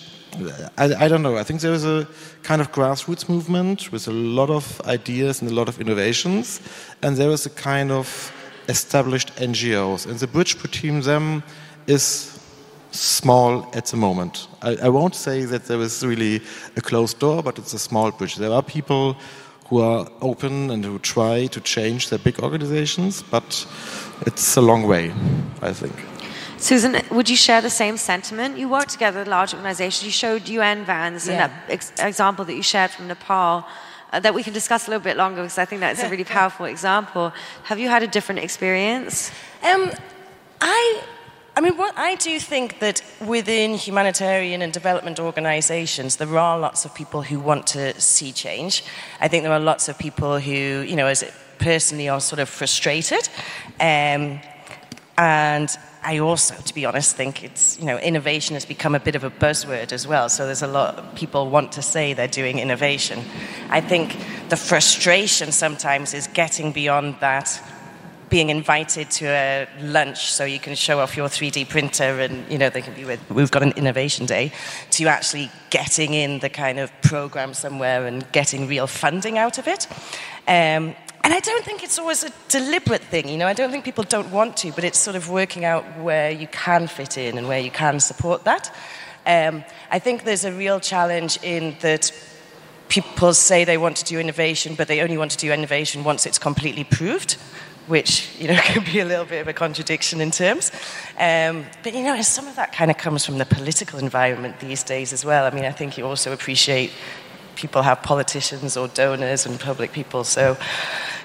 [0.77, 2.07] I, I don't know, I think there is a
[2.43, 6.61] kind of grassroots movement with a lot of ideas and a lot of innovations,
[7.03, 8.33] and there is a kind of
[8.69, 10.07] established NGOs.
[10.07, 11.43] And the bridge between them
[11.87, 12.39] is
[12.93, 14.49] small at the moment.
[14.61, 16.43] I, I, won't say that there is really
[16.77, 18.37] a closed door, but it's a small bridge.
[18.37, 19.17] There are people
[19.73, 23.67] who are open and who try to change their big organizations, but
[24.27, 25.11] it's a long way,
[25.63, 25.95] I think.
[26.59, 28.59] Susan, would you share the same sentiment?
[28.59, 30.05] You work together with large organizations.
[30.05, 31.33] You showed UN vans yeah.
[31.33, 33.65] and that ex- example that you shared from Nepal.
[34.13, 36.25] Uh, that we can discuss a little bit longer because I think that's a really
[36.39, 37.33] powerful example.
[37.63, 39.31] Have you had a different experience?
[39.63, 39.91] Um,
[40.61, 41.03] I
[41.55, 46.87] I mean, what I do think that within humanitarian and development organizations, there are lots
[46.87, 48.83] of people who want to see change.
[49.21, 50.51] I think there are lots of people who,
[50.81, 51.23] you know, as
[51.59, 53.29] personally are sort of frustrated.
[53.79, 54.41] Um,
[55.19, 55.69] and
[56.03, 59.23] I also, to be honest, think it's, you know, innovation has become a bit of
[59.23, 60.31] a buzzword as well.
[60.31, 63.23] So there's a lot of people want to say they're doing innovation.
[63.69, 64.17] I think
[64.49, 67.63] the frustration sometimes is getting beyond that
[68.33, 72.57] being invited to a lunch so you can show off your 3D printer and you
[72.57, 74.51] know they can be with we've got an innovation day
[74.91, 79.69] to actually getting in the kind of program somewhere and getting real funding out of
[79.69, 79.87] it.
[80.49, 83.47] Um, and I don't think it's always a deliberate thing, you know.
[83.47, 86.47] I don't think people don't want to, but it's sort of working out where you
[86.47, 88.75] can fit in and where you can support that.
[89.27, 92.11] Um, I think there's a real challenge in that
[92.89, 96.25] people say they want to do innovation, but they only want to do innovation once
[96.25, 97.37] it's completely proved
[97.87, 100.71] which you know can be a little bit of a contradiction in terms.
[101.19, 104.83] Um, but you know, some of that kind of comes from the political environment these
[104.83, 105.45] days as well.
[105.45, 106.93] I mean, I think you also appreciate
[107.57, 110.25] people have politicians or donors and public people.
[110.25, 110.57] So,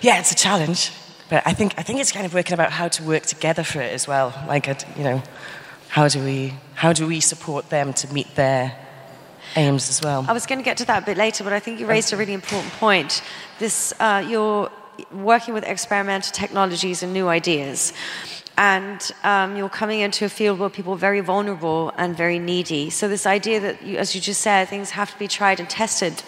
[0.01, 0.91] yeah, it's a challenge.
[1.30, 3.82] But I think I think it's kind of working about how to work together for
[3.82, 4.34] it as well.
[4.47, 5.22] Like, you know,
[5.89, 8.74] how do we how do we support them to meet their
[9.55, 10.26] aims as well?
[10.28, 12.14] I was going to get to that a bit later, but I think you raised
[12.14, 13.22] a really important point.
[13.60, 14.72] This uh, your
[15.12, 17.93] working with experimental technologies and new ideas.
[18.58, 22.89] And um, you're coming into a field where people are very vulnerable and very needy.
[22.89, 25.70] So, this idea that, you, as you just said, things have to be tried and
[25.70, 26.24] tested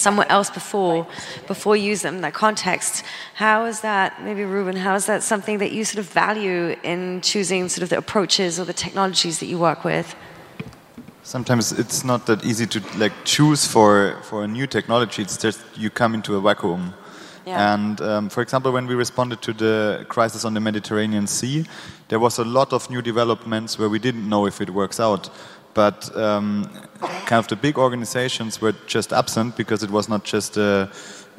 [0.00, 1.06] somewhere else before
[1.46, 3.04] before you use them in that context.
[3.34, 7.20] How is that, maybe Ruben, how is that something that you sort of value in
[7.20, 10.14] choosing sort of the approaches or the technologies that you work with?
[11.22, 15.20] Sometimes it's not that easy to like choose for, for a new technology.
[15.20, 16.94] It's just you come into a vacuum
[17.48, 17.74] yeah.
[17.74, 21.64] And um, for example, when we responded to the crisis on the Mediterranean Sea,
[22.08, 25.30] there was a lot of new developments where we didn't know if it works out.
[25.74, 26.68] But um,
[27.00, 30.90] kind of the big organizations were just absent because it was not just a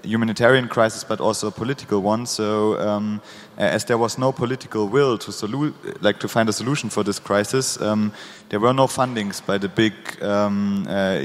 [0.04, 2.26] humanitarian crisis but also a political one.
[2.26, 3.22] So um,
[3.58, 7.20] as there was no political will to solu- like to find a solution for this
[7.20, 8.12] crisis, um,
[8.50, 9.94] there were no fundings by the big
[10.24, 11.22] um, uh,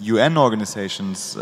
[0.00, 1.36] UN organizations.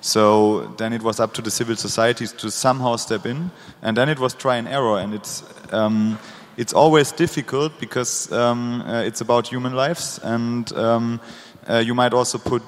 [0.00, 3.50] So then it was up to the civil societies to somehow step in,
[3.82, 5.42] and then it was try and error, and it's
[5.72, 6.18] um,
[6.56, 11.20] it's always difficult because um, uh, it's about human lives, and um,
[11.68, 12.62] uh, you might also put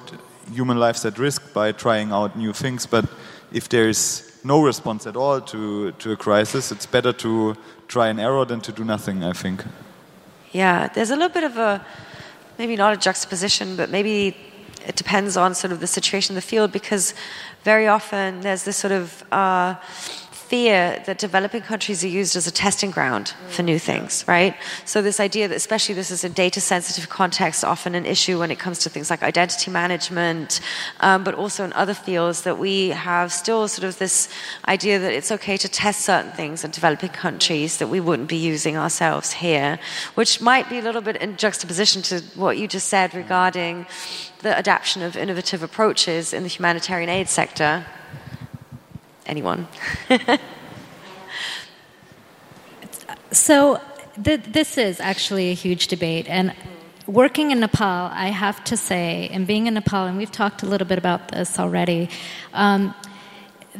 [0.53, 2.85] human lives at risk by trying out new things.
[2.85, 3.05] But
[3.53, 7.55] if there is no response at all to to a crisis, it's better to
[7.87, 9.23] try and error than to do nothing.
[9.23, 9.63] I think.
[10.51, 11.85] Yeah, there's a little bit of a
[12.57, 14.35] maybe not a juxtaposition, but maybe
[14.87, 17.13] it depends on sort of the situation in the field because
[17.63, 19.75] very often there's this sort of uh,
[20.51, 24.53] fear that developing countries are used as a testing ground for new things, right?
[24.83, 28.51] So this idea that especially this is a data sensitive context, often an issue when
[28.51, 30.59] it comes to things like identity management,
[30.99, 34.27] um, but also in other fields that we have still sort of this
[34.67, 38.41] idea that it's okay to test certain things in developing countries that we wouldn't be
[38.53, 39.79] using ourselves here,
[40.15, 43.85] which might be a little bit in juxtaposition to what you just said regarding
[44.39, 47.85] the adoption of innovative approaches in the humanitarian aid sector
[49.31, 49.67] anyone.
[53.31, 53.81] so,
[54.21, 56.27] th- this is actually a huge debate.
[56.27, 56.53] And
[57.07, 60.65] working in Nepal, I have to say, and being in Nepal, and we've talked a
[60.65, 62.09] little bit about this already.
[62.53, 62.93] Um,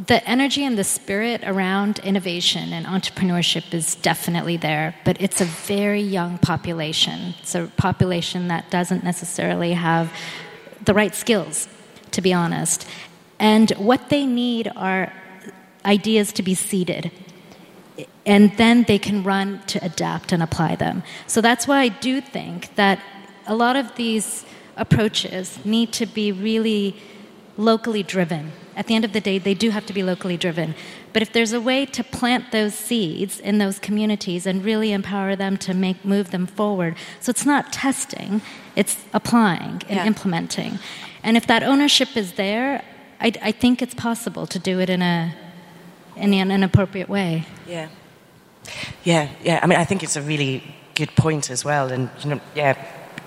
[0.07, 5.45] the energy and the spirit around innovation and entrepreneurship is definitely there, but it's a
[5.45, 7.35] very young population.
[7.41, 10.13] It's a population that doesn't necessarily have
[10.85, 11.67] the right skills,
[12.11, 12.87] to be honest.
[13.37, 15.11] And what they need are
[15.85, 17.11] ideas to be seeded.
[18.25, 21.03] And then they can run to adapt and apply them.
[21.27, 22.99] So that's why I do think that
[23.47, 24.45] a lot of these
[24.77, 26.95] approaches need to be really
[27.57, 28.51] locally driven.
[28.75, 30.75] At the end of the day, they do have to be locally driven.
[31.13, 35.35] But if there's a way to plant those seeds in those communities and really empower
[35.35, 38.41] them to make move them forward, so it's not testing,
[38.75, 40.05] it's applying and yeah.
[40.05, 40.79] implementing.
[41.21, 42.83] And if that ownership is there,
[43.19, 45.35] I, I think it's possible to do it in a
[46.21, 47.45] in an appropriate way.
[47.67, 47.89] Yeah.
[49.03, 49.59] Yeah, yeah.
[49.63, 50.63] I mean, I think it's a really
[50.95, 51.91] good point as well.
[51.91, 52.77] And, you know, yeah,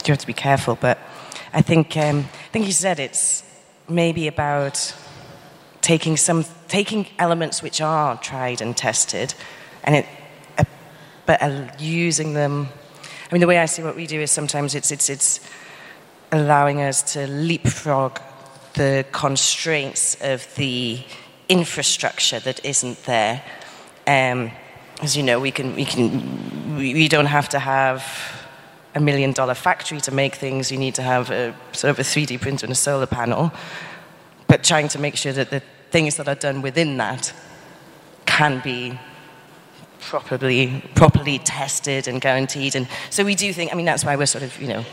[0.05, 0.77] you have to be careful.
[0.77, 0.99] But
[1.53, 3.43] I think, um, I think you said it's
[3.89, 4.95] maybe about
[5.81, 9.35] taking some, taking elements which are tried and tested
[9.83, 10.07] and it,
[10.57, 10.65] uh,
[11.27, 12.69] but uh, using them.
[13.31, 15.41] I mean, the way I see what we do is sometimes it's, it's, it's
[16.33, 18.21] allowing us to leapfrog
[18.75, 21.03] the constraints of the
[21.49, 23.43] infrastructure that isn't there.
[24.07, 24.51] Um,
[25.03, 28.05] as you know, we, can, we, can, we don't have to have
[28.95, 30.71] a million dollar factory to make things.
[30.71, 33.53] You need to have a sort of a 3D printer and a solar panel.
[34.47, 37.33] But trying to make sure that the things that are done within that
[38.27, 38.99] can be
[40.01, 42.77] properly properly tested and guaranteed.
[42.77, 43.73] And so we do think.
[43.73, 44.85] I mean, that's why we're sort of you know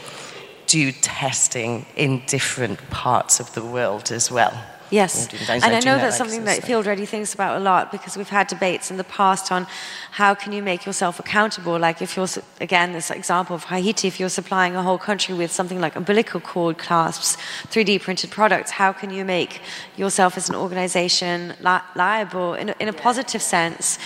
[0.67, 4.53] do testing in different parts of the world as well.
[4.91, 8.27] Yes, and I know that's something that Field Ready thinks about a lot because we've
[8.27, 9.65] had debates in the past on
[10.11, 11.79] how can you make yourself accountable.
[11.79, 12.27] Like if you're,
[12.59, 16.41] again, this example of Haiti, if you're supplying a whole country with something like umbilical
[16.41, 17.37] cord clasps,
[17.69, 19.61] 3D printed products, how can you make
[19.95, 23.97] yourself as an organization li- liable in a, in a positive sense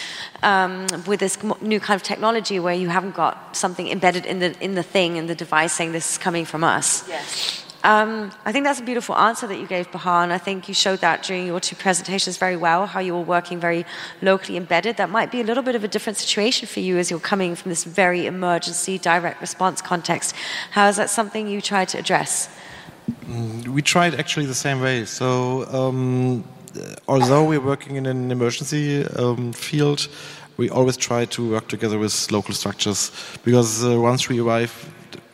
[0.44, 4.56] um, with this new kind of technology where you haven't got something embedded in the
[4.64, 7.08] in the thing in the device saying this is coming from us.
[7.10, 7.64] Yes.
[7.86, 10.74] Um, I think that's a beautiful answer that you gave, Bahar, and I think you
[10.74, 13.86] showed that during your two presentations very well, how you were working very
[14.24, 14.98] locally embedded.
[14.98, 17.54] That might be a little bit of a different situation for you as you're coming
[17.54, 20.34] from this very emergency direct response context.
[20.72, 22.50] How is that something you tried to address?
[23.28, 25.06] Mm, we tried actually the same way.
[25.06, 26.44] So, um,
[27.08, 30.08] although we're working in an emergency um, field,
[30.58, 33.12] we always try to work together with local structures
[33.44, 34.74] because uh, once we arrive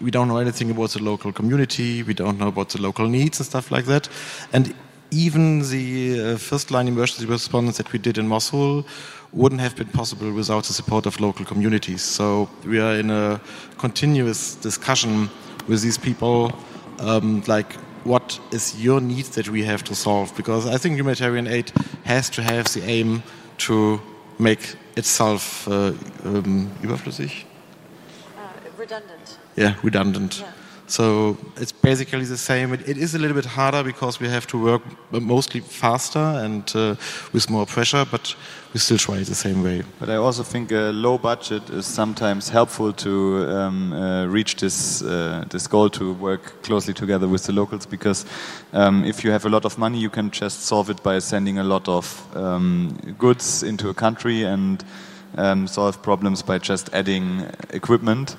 [0.02, 3.40] we don't know anything about the local community, we don't know about the local needs
[3.40, 4.10] and stuff like that.
[4.54, 4.74] And
[5.12, 8.86] even the uh, first line emergency response that we did in Mosul
[9.34, 12.02] wouldn't have been possible without the support of local communities.
[12.02, 13.40] So we are in a
[13.78, 15.30] continuous discussion
[15.68, 16.54] with these people,
[17.00, 17.74] um, like
[18.04, 20.36] what is your need that we have to solve?
[20.36, 21.72] Because I think humanitarian aid
[22.04, 23.24] has to have the aim
[23.60, 24.02] to
[24.40, 25.94] make itself uh,
[26.26, 27.46] um, überflüssig.
[28.38, 28.42] Uh,
[28.78, 30.40] redundant yeah, redundant.
[30.40, 30.52] Yeah.
[30.92, 32.74] So it's basically the same.
[32.74, 34.82] It, it is a little bit harder because we have to work
[35.12, 36.96] mostly faster and uh,
[37.32, 38.36] with more pressure, but
[38.74, 39.84] we still try it the same way.
[40.00, 45.02] But I also think a low budget is sometimes helpful to um, uh, reach this
[45.02, 48.26] uh, this goal to work closely together with the locals because
[48.74, 51.58] um, if you have a lot of money, you can just solve it by sending
[51.58, 54.84] a lot of um, goods into a country and
[55.38, 58.36] um, solve problems by just adding equipment.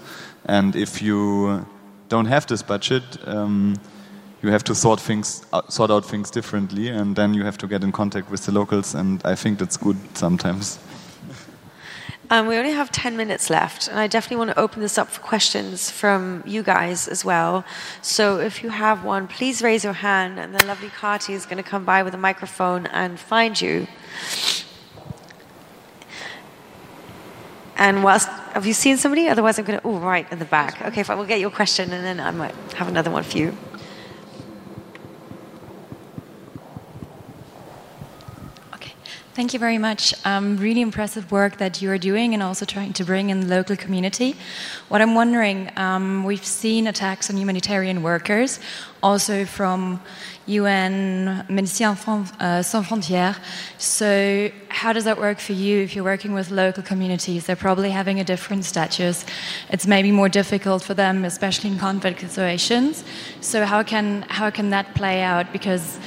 [0.47, 1.67] And if you
[2.09, 3.77] don't have this budget, um,
[4.43, 7.67] you have to sort things, uh, sort out things differently, and then you have to
[7.67, 8.95] get in contact with the locals.
[8.95, 10.79] And I think that's good sometimes.
[12.31, 15.09] Um, we only have 10 minutes left, and I definitely want to open this up
[15.11, 17.63] for questions from you guys as well.
[18.01, 21.63] So if you have one, please raise your hand, and the lovely Kati is going
[21.63, 23.87] to come by with a microphone and find you.
[27.83, 29.27] And whilst, have you seen somebody?
[29.29, 30.81] Otherwise, I'm going to, oh, right in the back.
[30.83, 33.57] Okay, fine, we'll get your question and then I might have another one for you.
[38.75, 38.95] Okay,
[39.35, 40.15] Thank you very much.
[40.25, 43.47] Um, really impressive work that you are doing and also trying to bring in the
[43.49, 44.37] local community.
[44.89, 48.61] What I'm wondering, um, we've seen attacks on humanitarian workers,
[49.03, 50.01] also from
[50.47, 51.97] UN Médecins
[52.41, 53.37] uh, Sans Frontières.
[53.79, 57.47] So, how does that work for you if you're working with local communities?
[57.47, 59.25] They're probably having a different status.
[59.71, 63.05] It's maybe more difficult for them, especially in conflict situations.
[63.41, 65.53] So, how can how can that play out?
[65.53, 65.99] Because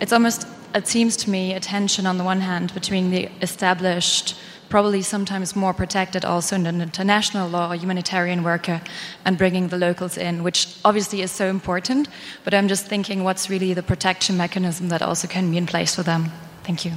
[0.00, 4.34] it's almost it seems to me a tension on the one hand between the established,
[4.72, 8.80] probably sometimes more protected also in an international law, humanitarian worker,
[9.26, 12.08] and bringing the locals in, which obviously is so important.
[12.42, 15.94] But I'm just thinking what's really the protection mechanism that also can be in place
[15.94, 16.32] for them.
[16.64, 16.92] Thank you.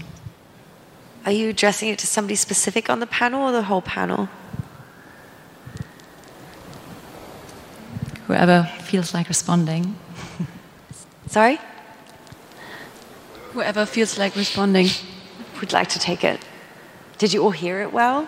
[1.26, 4.30] Are you addressing it to somebody specific on the panel or the whole panel?
[8.28, 9.98] Whoever feels like responding.
[11.28, 11.60] Sorry?
[13.52, 14.88] Whoever feels like responding
[15.60, 16.40] would like to take it.
[17.18, 18.28] Did you all hear it well?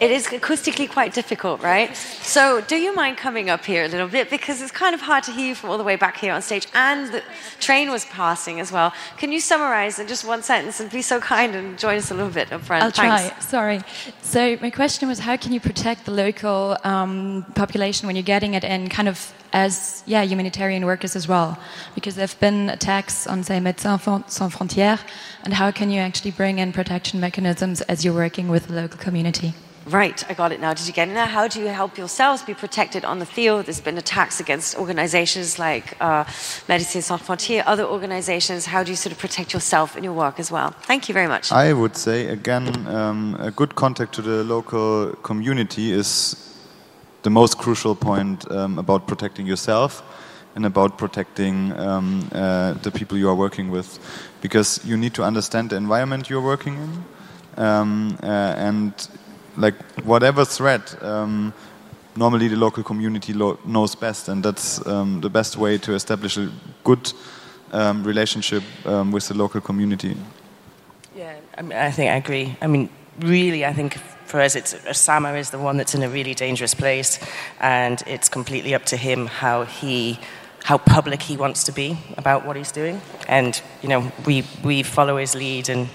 [0.00, 1.94] It is acoustically quite difficult, right?
[1.94, 4.30] So, do you mind coming up here a little bit?
[4.30, 6.40] Because it's kind of hard to hear you from all the way back here on
[6.40, 7.22] stage, and the
[7.58, 8.94] train was passing as well.
[9.18, 12.14] Can you summarize in just one sentence and be so kind and join us a
[12.14, 12.82] little bit up front?
[12.82, 13.28] I'll Thanks.
[13.28, 13.40] try.
[13.40, 13.80] Sorry.
[14.22, 18.54] So, my question was how can you protect the local um, population when you're getting
[18.54, 21.58] it in, kind of as yeah, humanitarian workers as well?
[21.94, 25.00] Because there have been attacks on, say, Médecins Sans Frontières,
[25.44, 28.98] and how can you actually bring in protection mechanisms as you're working with the local
[28.98, 29.52] community?
[29.90, 30.72] Right, I got it now.
[30.72, 31.26] Did you get it now?
[31.26, 33.66] How do you help yourselves be protected on the field?
[33.66, 36.22] There's been attacks against organizations like uh,
[36.68, 38.66] Médecins Sans Frontières, other organizations.
[38.66, 40.70] How do you sort of protect yourself in your work as well?
[40.82, 41.50] Thank you very much.
[41.50, 46.36] I would say, again, um, a good contact to the local community is
[47.22, 50.04] the most crucial point um, about protecting yourself
[50.54, 53.98] and about protecting um, uh, the people you are working with.
[54.40, 57.04] Because you need to understand the environment you're working in.
[57.56, 58.94] Um, uh, and
[59.60, 61.52] like whatever threat, um,
[62.16, 66.36] normally the local community lo knows best, and that's um, the best way to establish
[66.38, 66.50] a
[66.82, 67.12] good
[67.72, 70.16] um, relationship um, with the local community.
[71.14, 72.56] Yeah, I, mean, I think I agree.
[72.60, 72.88] I mean,
[73.20, 76.74] really, I think for us, it's Osama is the one that's in a really dangerous
[76.74, 77.18] place,
[77.60, 80.18] and it's completely up to him how he
[80.62, 83.00] how public he wants to be about what he's doing.
[83.28, 85.88] And you know, we we follow his lead, and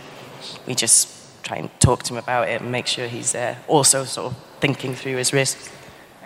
[0.67, 1.14] we just
[1.45, 4.37] try and talk to him about it and make sure he's uh, also sort of
[4.59, 5.69] thinking through his risks.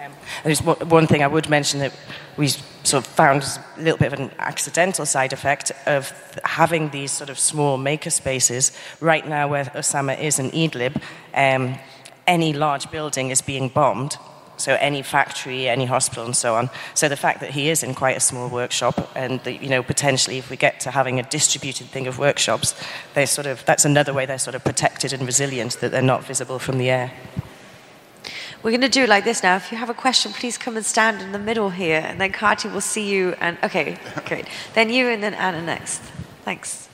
[0.03, 0.13] Um,
[0.45, 1.93] there's one thing I would mention that
[2.37, 3.43] we sort of found
[3.77, 6.13] a little bit of an accidental side effect of
[6.45, 8.71] having these sort of small maker spaces.
[9.01, 11.01] Right now, where Osama is in Idlib,
[11.33, 11.77] um,
[12.25, 14.15] any large building is being bombed.
[14.59, 16.69] So any factory, any hospital, and so on.
[16.93, 19.81] So the fact that he is in quite a small workshop, and that, you know
[19.81, 22.75] potentially if we get to having a distributed thing of workshops,
[23.13, 26.23] they sort of that's another way they're sort of protected and resilient that they're not
[26.23, 27.11] visible from the air.
[28.61, 29.55] We're going to do it like this now.
[29.55, 32.33] If you have a question, please come and stand in the middle here, and then
[32.33, 33.33] Kati will see you.
[33.39, 34.47] And okay, great.
[34.73, 36.01] Then you, and then Anna next.
[36.43, 36.88] Thanks.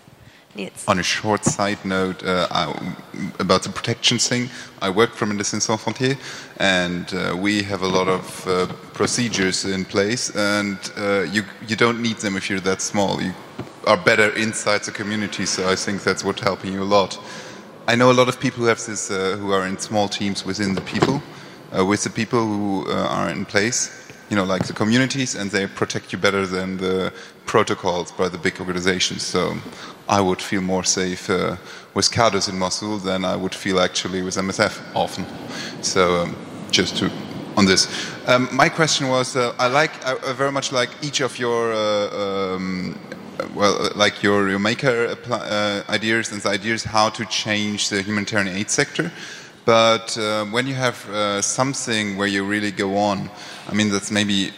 [0.87, 2.93] On a short side note uh, I,
[3.39, 4.49] about the protection thing,
[4.81, 6.17] I work for Médecins Sans Frontières,
[6.57, 11.75] and uh, we have a lot of uh, procedures in place, and uh, you you
[11.75, 13.21] don't need them if you're that small.
[13.21, 13.33] You
[13.85, 17.19] are better inside the community, so I think that's what's helping you a lot.
[17.87, 20.45] I know a lot of people who have this, uh, who are in small teams
[20.45, 21.21] within the people,
[21.77, 23.91] uh, with the people who are in place,
[24.29, 27.11] you know, like the communities, and they protect you better than the
[27.45, 29.23] protocols by the big organizations.
[29.23, 29.57] So
[30.07, 31.57] I would feel more safe uh,
[31.93, 35.25] with CADUS in Mosul than I would feel actually with MSF often.
[35.81, 36.35] So um,
[36.71, 37.11] just to
[37.57, 37.87] on this,
[38.27, 41.73] um, my question was: uh, I like, I very much like each of your.
[41.73, 42.99] Uh, um,
[43.53, 48.69] well, like your, your maker uh, ideas and ideas how to change the humanitarian aid
[48.69, 49.11] sector.
[49.65, 53.29] But uh, when you have uh, something where you really go on,
[53.67, 54.51] I mean, that's maybe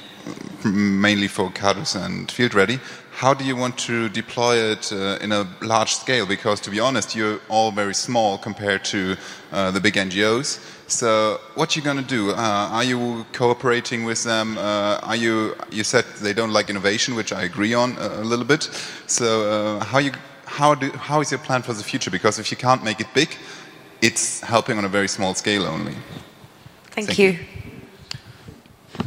[0.65, 2.79] mainly for CADUS and Field Ready,
[3.11, 6.27] how do you want to deploy it uh, in a large scale?
[6.27, 9.15] Because to be honest, you're all very small compared to
[9.51, 10.59] uh, the big NGOs.
[10.87, 12.29] So what are you going to do?
[12.31, 14.57] Uh, are you cooperating with them?
[14.57, 15.55] Uh, are you?
[15.71, 18.69] You said they don't like innovation, which I agree on a, a little bit.
[19.07, 20.11] So uh, how you?
[20.45, 20.91] How do?
[20.91, 22.11] How is your plan for the future?
[22.11, 23.29] Because if you can't make it big,
[24.01, 25.95] it's helping on a very small scale only.
[26.91, 27.31] Thank, Thank you.
[27.31, 27.56] you.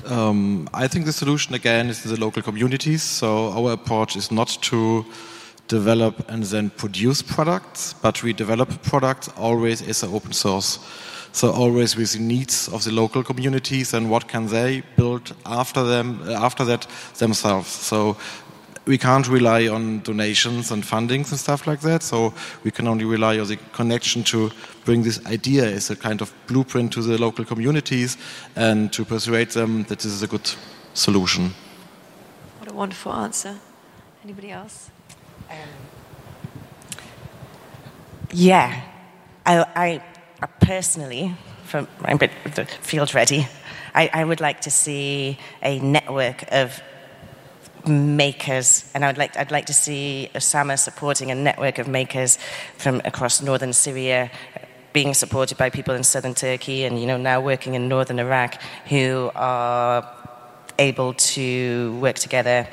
[0.07, 3.03] Um, I think the solution again is in the local communities.
[3.03, 5.05] So our approach is not to
[5.68, 10.78] develop and then produce products, but we develop products always as an open source.
[11.32, 15.84] So always with the needs of the local communities and what can they build after
[15.84, 16.86] them after that
[17.18, 17.68] themselves.
[17.68, 18.16] So
[18.86, 22.02] we can't rely on donations and fundings and stuff like that.
[22.02, 22.32] So
[22.64, 24.50] we can only rely on the connection to
[24.84, 28.16] bring this idea as a kind of blueprint to the local communities
[28.56, 30.50] and to persuade them that this is a good
[30.94, 31.54] solution.
[32.58, 33.58] What a wonderful answer.
[34.24, 34.90] Anybody else?
[35.50, 35.56] Um,
[38.32, 38.82] yeah,
[39.46, 40.02] I, I
[40.60, 43.48] personally, from I'm the field ready,
[43.94, 46.80] I, I would like to see a network of
[47.86, 52.38] makers, and I'd like, I'd like to see Osama supporting a network of makers
[52.76, 54.30] from across northern Syria,
[54.92, 58.60] being supported by people in southern Turkey, and you know now working in northern Iraq,
[58.86, 60.08] who are
[60.78, 62.66] able to work together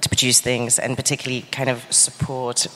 [0.00, 2.66] to produce things, and particularly kind of support.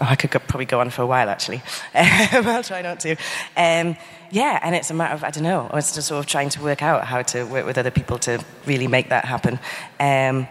[0.00, 1.60] Oh, I could go, probably go on for a while, actually.
[1.94, 3.16] I'll try not to.
[3.56, 3.96] Um,
[4.30, 6.62] yeah, and it's a matter of, I don't know, it's just sort of trying to
[6.62, 9.58] work out how to work with other people to really make that happen.
[9.98, 10.46] Um,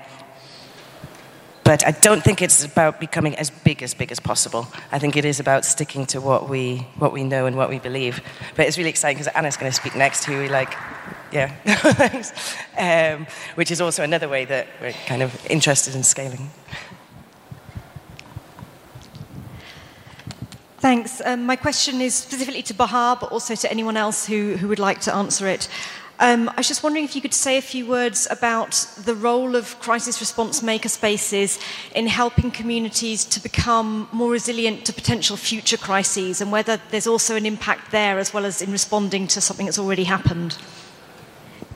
[1.67, 4.69] but I don't think it's about becoming as big as big as possible.
[4.89, 7.77] I think it is about sticking to what we what we know and what we
[7.77, 8.21] believe.
[8.55, 10.73] But it's really exciting because Anna's going to speak next, who we like,
[11.33, 11.51] yeah.
[12.77, 16.51] Um, which is also another way that we're kind of interested in scaling.
[20.79, 21.21] Thanks.
[21.25, 24.79] Um, my question is specifically to Bahar, but also to anyone else who, who would
[24.79, 25.67] like to answer it.
[26.19, 28.71] Um, I was just wondering if you could say a few words about
[29.05, 31.59] the role of crisis response makerspaces
[31.93, 37.35] in helping communities to become more resilient to potential future crises and whether there's also
[37.35, 40.57] an impact there as well as in responding to something that's already happened.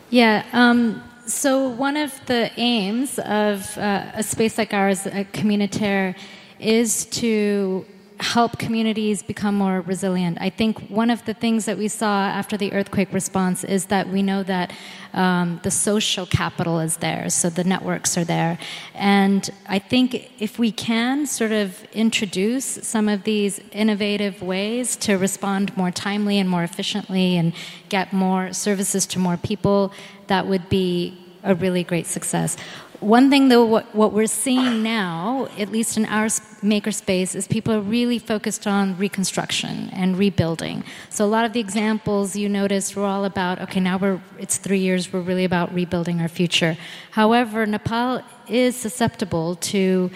[0.09, 0.43] Yeah.
[0.53, 6.15] Um, so, one of the aims of uh, a space like ours, a Communitere,
[6.59, 7.85] is to
[8.21, 10.37] help communities become more resilient.
[10.39, 14.07] I think one of the things that we saw after the earthquake response is that
[14.09, 14.71] we know that
[15.13, 18.59] um, the social capital is there, so the networks are there.
[18.93, 25.17] And I think if we can sort of introduce some of these innovative ways to
[25.17, 27.53] respond more timely and more efficiently and
[27.89, 29.91] get more services to more people,
[30.27, 32.55] that would be a really great success.
[33.01, 37.73] One thing, though, what, what we're seeing now, at least in our makerspace, is people
[37.73, 40.83] are really focused on reconstruction and rebuilding.
[41.09, 44.57] So a lot of the examples you noticed were all about, okay, now we're it's
[44.57, 46.77] three years, we're really about rebuilding our future.
[47.09, 50.11] However, Nepal is susceptible to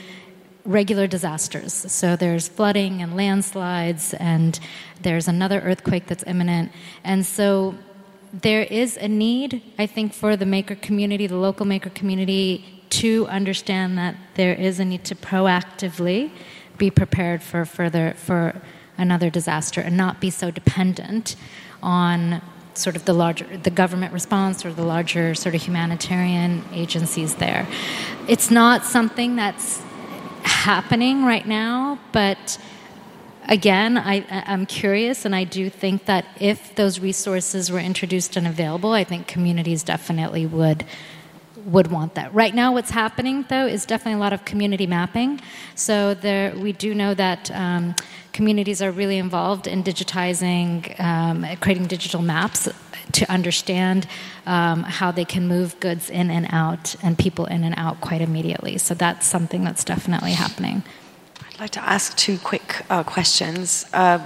[0.63, 1.73] regular disasters.
[1.73, 4.59] So there's flooding and landslides, and
[5.01, 6.71] there's another earthquake that's imminent.
[7.03, 7.73] And so
[8.31, 13.27] there is a need, I think, for the maker community, the local maker community, to
[13.27, 16.31] understand that there is a need to proactively
[16.77, 18.61] be prepared for further for
[18.97, 21.35] another disaster and not be so dependent
[21.81, 22.41] on
[22.73, 27.67] sort of the larger the government response or the larger sort of humanitarian agencies there.
[28.27, 29.81] It's not something that's
[30.43, 32.59] happening right now but
[33.47, 38.45] again I, i'm curious and i do think that if those resources were introduced and
[38.47, 40.85] available i think communities definitely would
[41.65, 42.33] would want that.
[42.33, 45.41] Right now, what's happening though is definitely a lot of community mapping.
[45.73, 47.95] So there, we do know that um,
[48.31, 52.69] communities are really involved in digitizing, um, creating digital maps
[53.13, 54.07] to understand
[54.45, 58.21] um, how they can move goods in and out and people in and out quite
[58.21, 58.77] immediately.
[58.77, 60.83] So that's something that's definitely happening.
[61.53, 63.85] I'd like to ask two quick uh, questions.
[63.93, 64.19] Uh,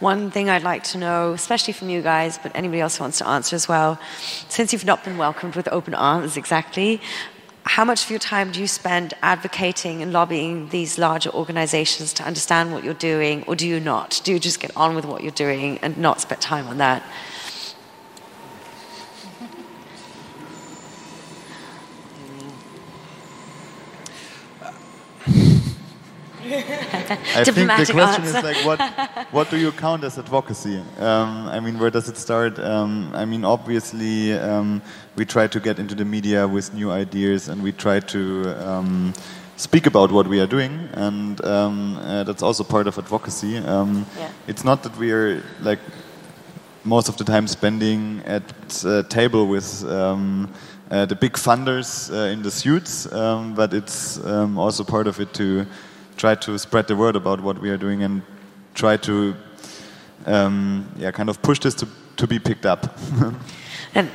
[0.00, 3.18] one thing I'd like to know, especially from you guys, but anybody else who wants
[3.18, 3.98] to answer as well,
[4.48, 7.00] since you've not been welcomed with open arms exactly,
[7.64, 12.22] how much of your time do you spend advocating and lobbying these larger organizations to
[12.22, 14.20] understand what you're doing, or do you not?
[14.22, 17.02] Do you just get on with what you're doing and not spend time on that?
[27.36, 28.38] I think the question answer.
[28.38, 28.80] is like, what,
[29.30, 30.78] what do you count as advocacy?
[30.98, 32.58] Um, I mean, where does it start?
[32.58, 34.82] Um, I mean, obviously, um,
[35.16, 39.14] we try to get into the media with new ideas, and we try to um,
[39.56, 43.58] speak about what we are doing, and um, uh, that's also part of advocacy.
[43.58, 44.30] Um, yeah.
[44.48, 45.80] It's not that we are like
[46.84, 48.44] most of the time spending at
[48.84, 49.84] a table with.
[50.88, 55.66] Uh, the big funders uh, in the suits, but it's also part of it to
[56.16, 58.22] try to spread the word about what we are doing and
[58.74, 59.34] try to
[60.26, 61.86] um, yeah kind of push this to,
[62.16, 62.98] to be picked up
[63.94, 64.10] and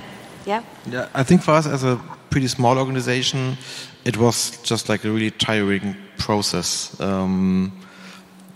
[0.46, 2.00] yeah yeah i think for us as a
[2.30, 3.58] pretty small organization
[4.06, 7.72] it was just like a really tiring process um,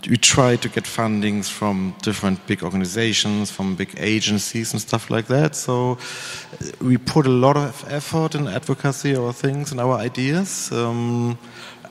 [0.08, 5.26] we tried to get fundings from different big organizations, from big agencies and stuff like
[5.26, 5.56] that.
[5.56, 10.70] So uh, we put a lot of effort in advocacy or things and our ideas.
[10.70, 11.38] Um,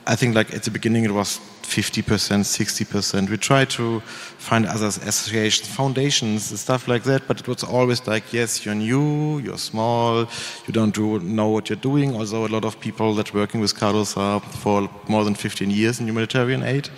[0.06, 3.28] I think like at the beginning it was 50%, 60%.
[3.28, 4.00] We tried to
[4.38, 9.40] find other associations, foundations, stuff like that, but it was always like, yes, you're new,
[9.40, 10.28] you're small,
[10.66, 12.14] you don't do, know what you're doing.
[12.14, 15.98] Although a lot of people that working with CADUS are for more than 15 years
[15.98, 16.88] in humanitarian aid.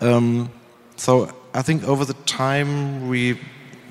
[0.00, 0.50] Um,
[0.96, 3.40] so I think over the time we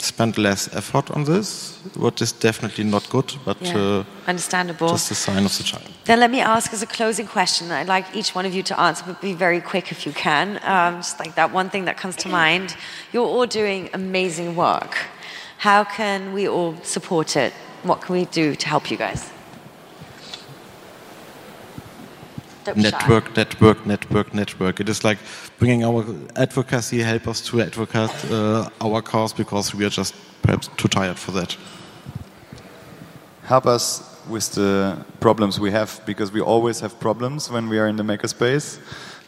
[0.01, 3.77] spent less effort on this, what is definitely not good, but yeah.
[3.77, 4.89] uh, understandable.
[4.89, 5.89] Just a sign of the child.
[6.05, 7.71] Then let me ask as a closing question.
[7.71, 10.59] I'd like each one of you to answer, but be very quick if you can.
[10.63, 12.75] Um, just like that one thing that comes to mind.
[13.11, 14.97] You're all doing amazing work.
[15.57, 17.53] How can we all support it?
[17.83, 19.31] What can we do to help you guys?
[22.75, 24.79] Network, network, network, network.
[24.79, 25.17] It is like
[25.59, 26.05] bringing our
[26.35, 31.17] advocacy, help us to advocate uh, our cause because we are just perhaps too tired
[31.17, 31.57] for that.
[33.43, 37.87] Help us with the problems we have because we always have problems when we are
[37.87, 38.79] in the makerspace.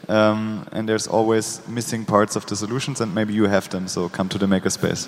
[0.10, 4.08] Um, and there's always missing parts of the solutions, and maybe you have them, so
[4.08, 5.08] come to the makerspace.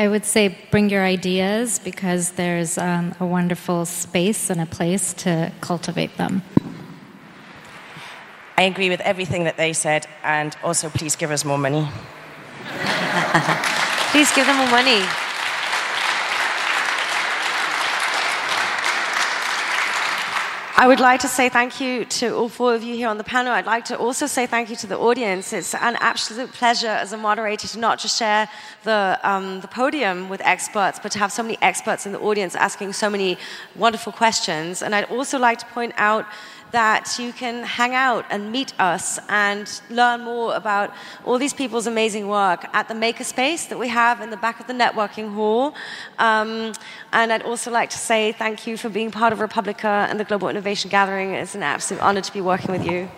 [0.00, 5.12] I would say bring your ideas because there's um, a wonderful space and a place
[5.24, 6.40] to cultivate them.
[8.56, 11.86] I agree with everything that they said, and also please give us more money.
[14.10, 15.04] please give them more money.
[20.80, 23.24] I would like to say thank you to all four of you here on the
[23.36, 23.52] panel.
[23.52, 25.52] I'd like to also say thank you to the audience.
[25.52, 28.48] It's an absolute pleasure as a moderator to not just share
[28.84, 32.54] the, um, the podium with experts, but to have so many experts in the audience
[32.54, 33.36] asking so many
[33.76, 34.80] wonderful questions.
[34.80, 36.24] And I'd also like to point out
[36.72, 40.92] that you can hang out and meet us and learn more about
[41.24, 44.66] all these people's amazing work at the Makerspace that we have in the back of
[44.66, 45.74] the networking hall.
[46.18, 46.72] Um,
[47.12, 50.24] and I'd also like to say thank you for being part of re:publica and the
[50.24, 51.34] Global Innovation Gathering.
[51.34, 53.08] It's an absolute honor to be working with you.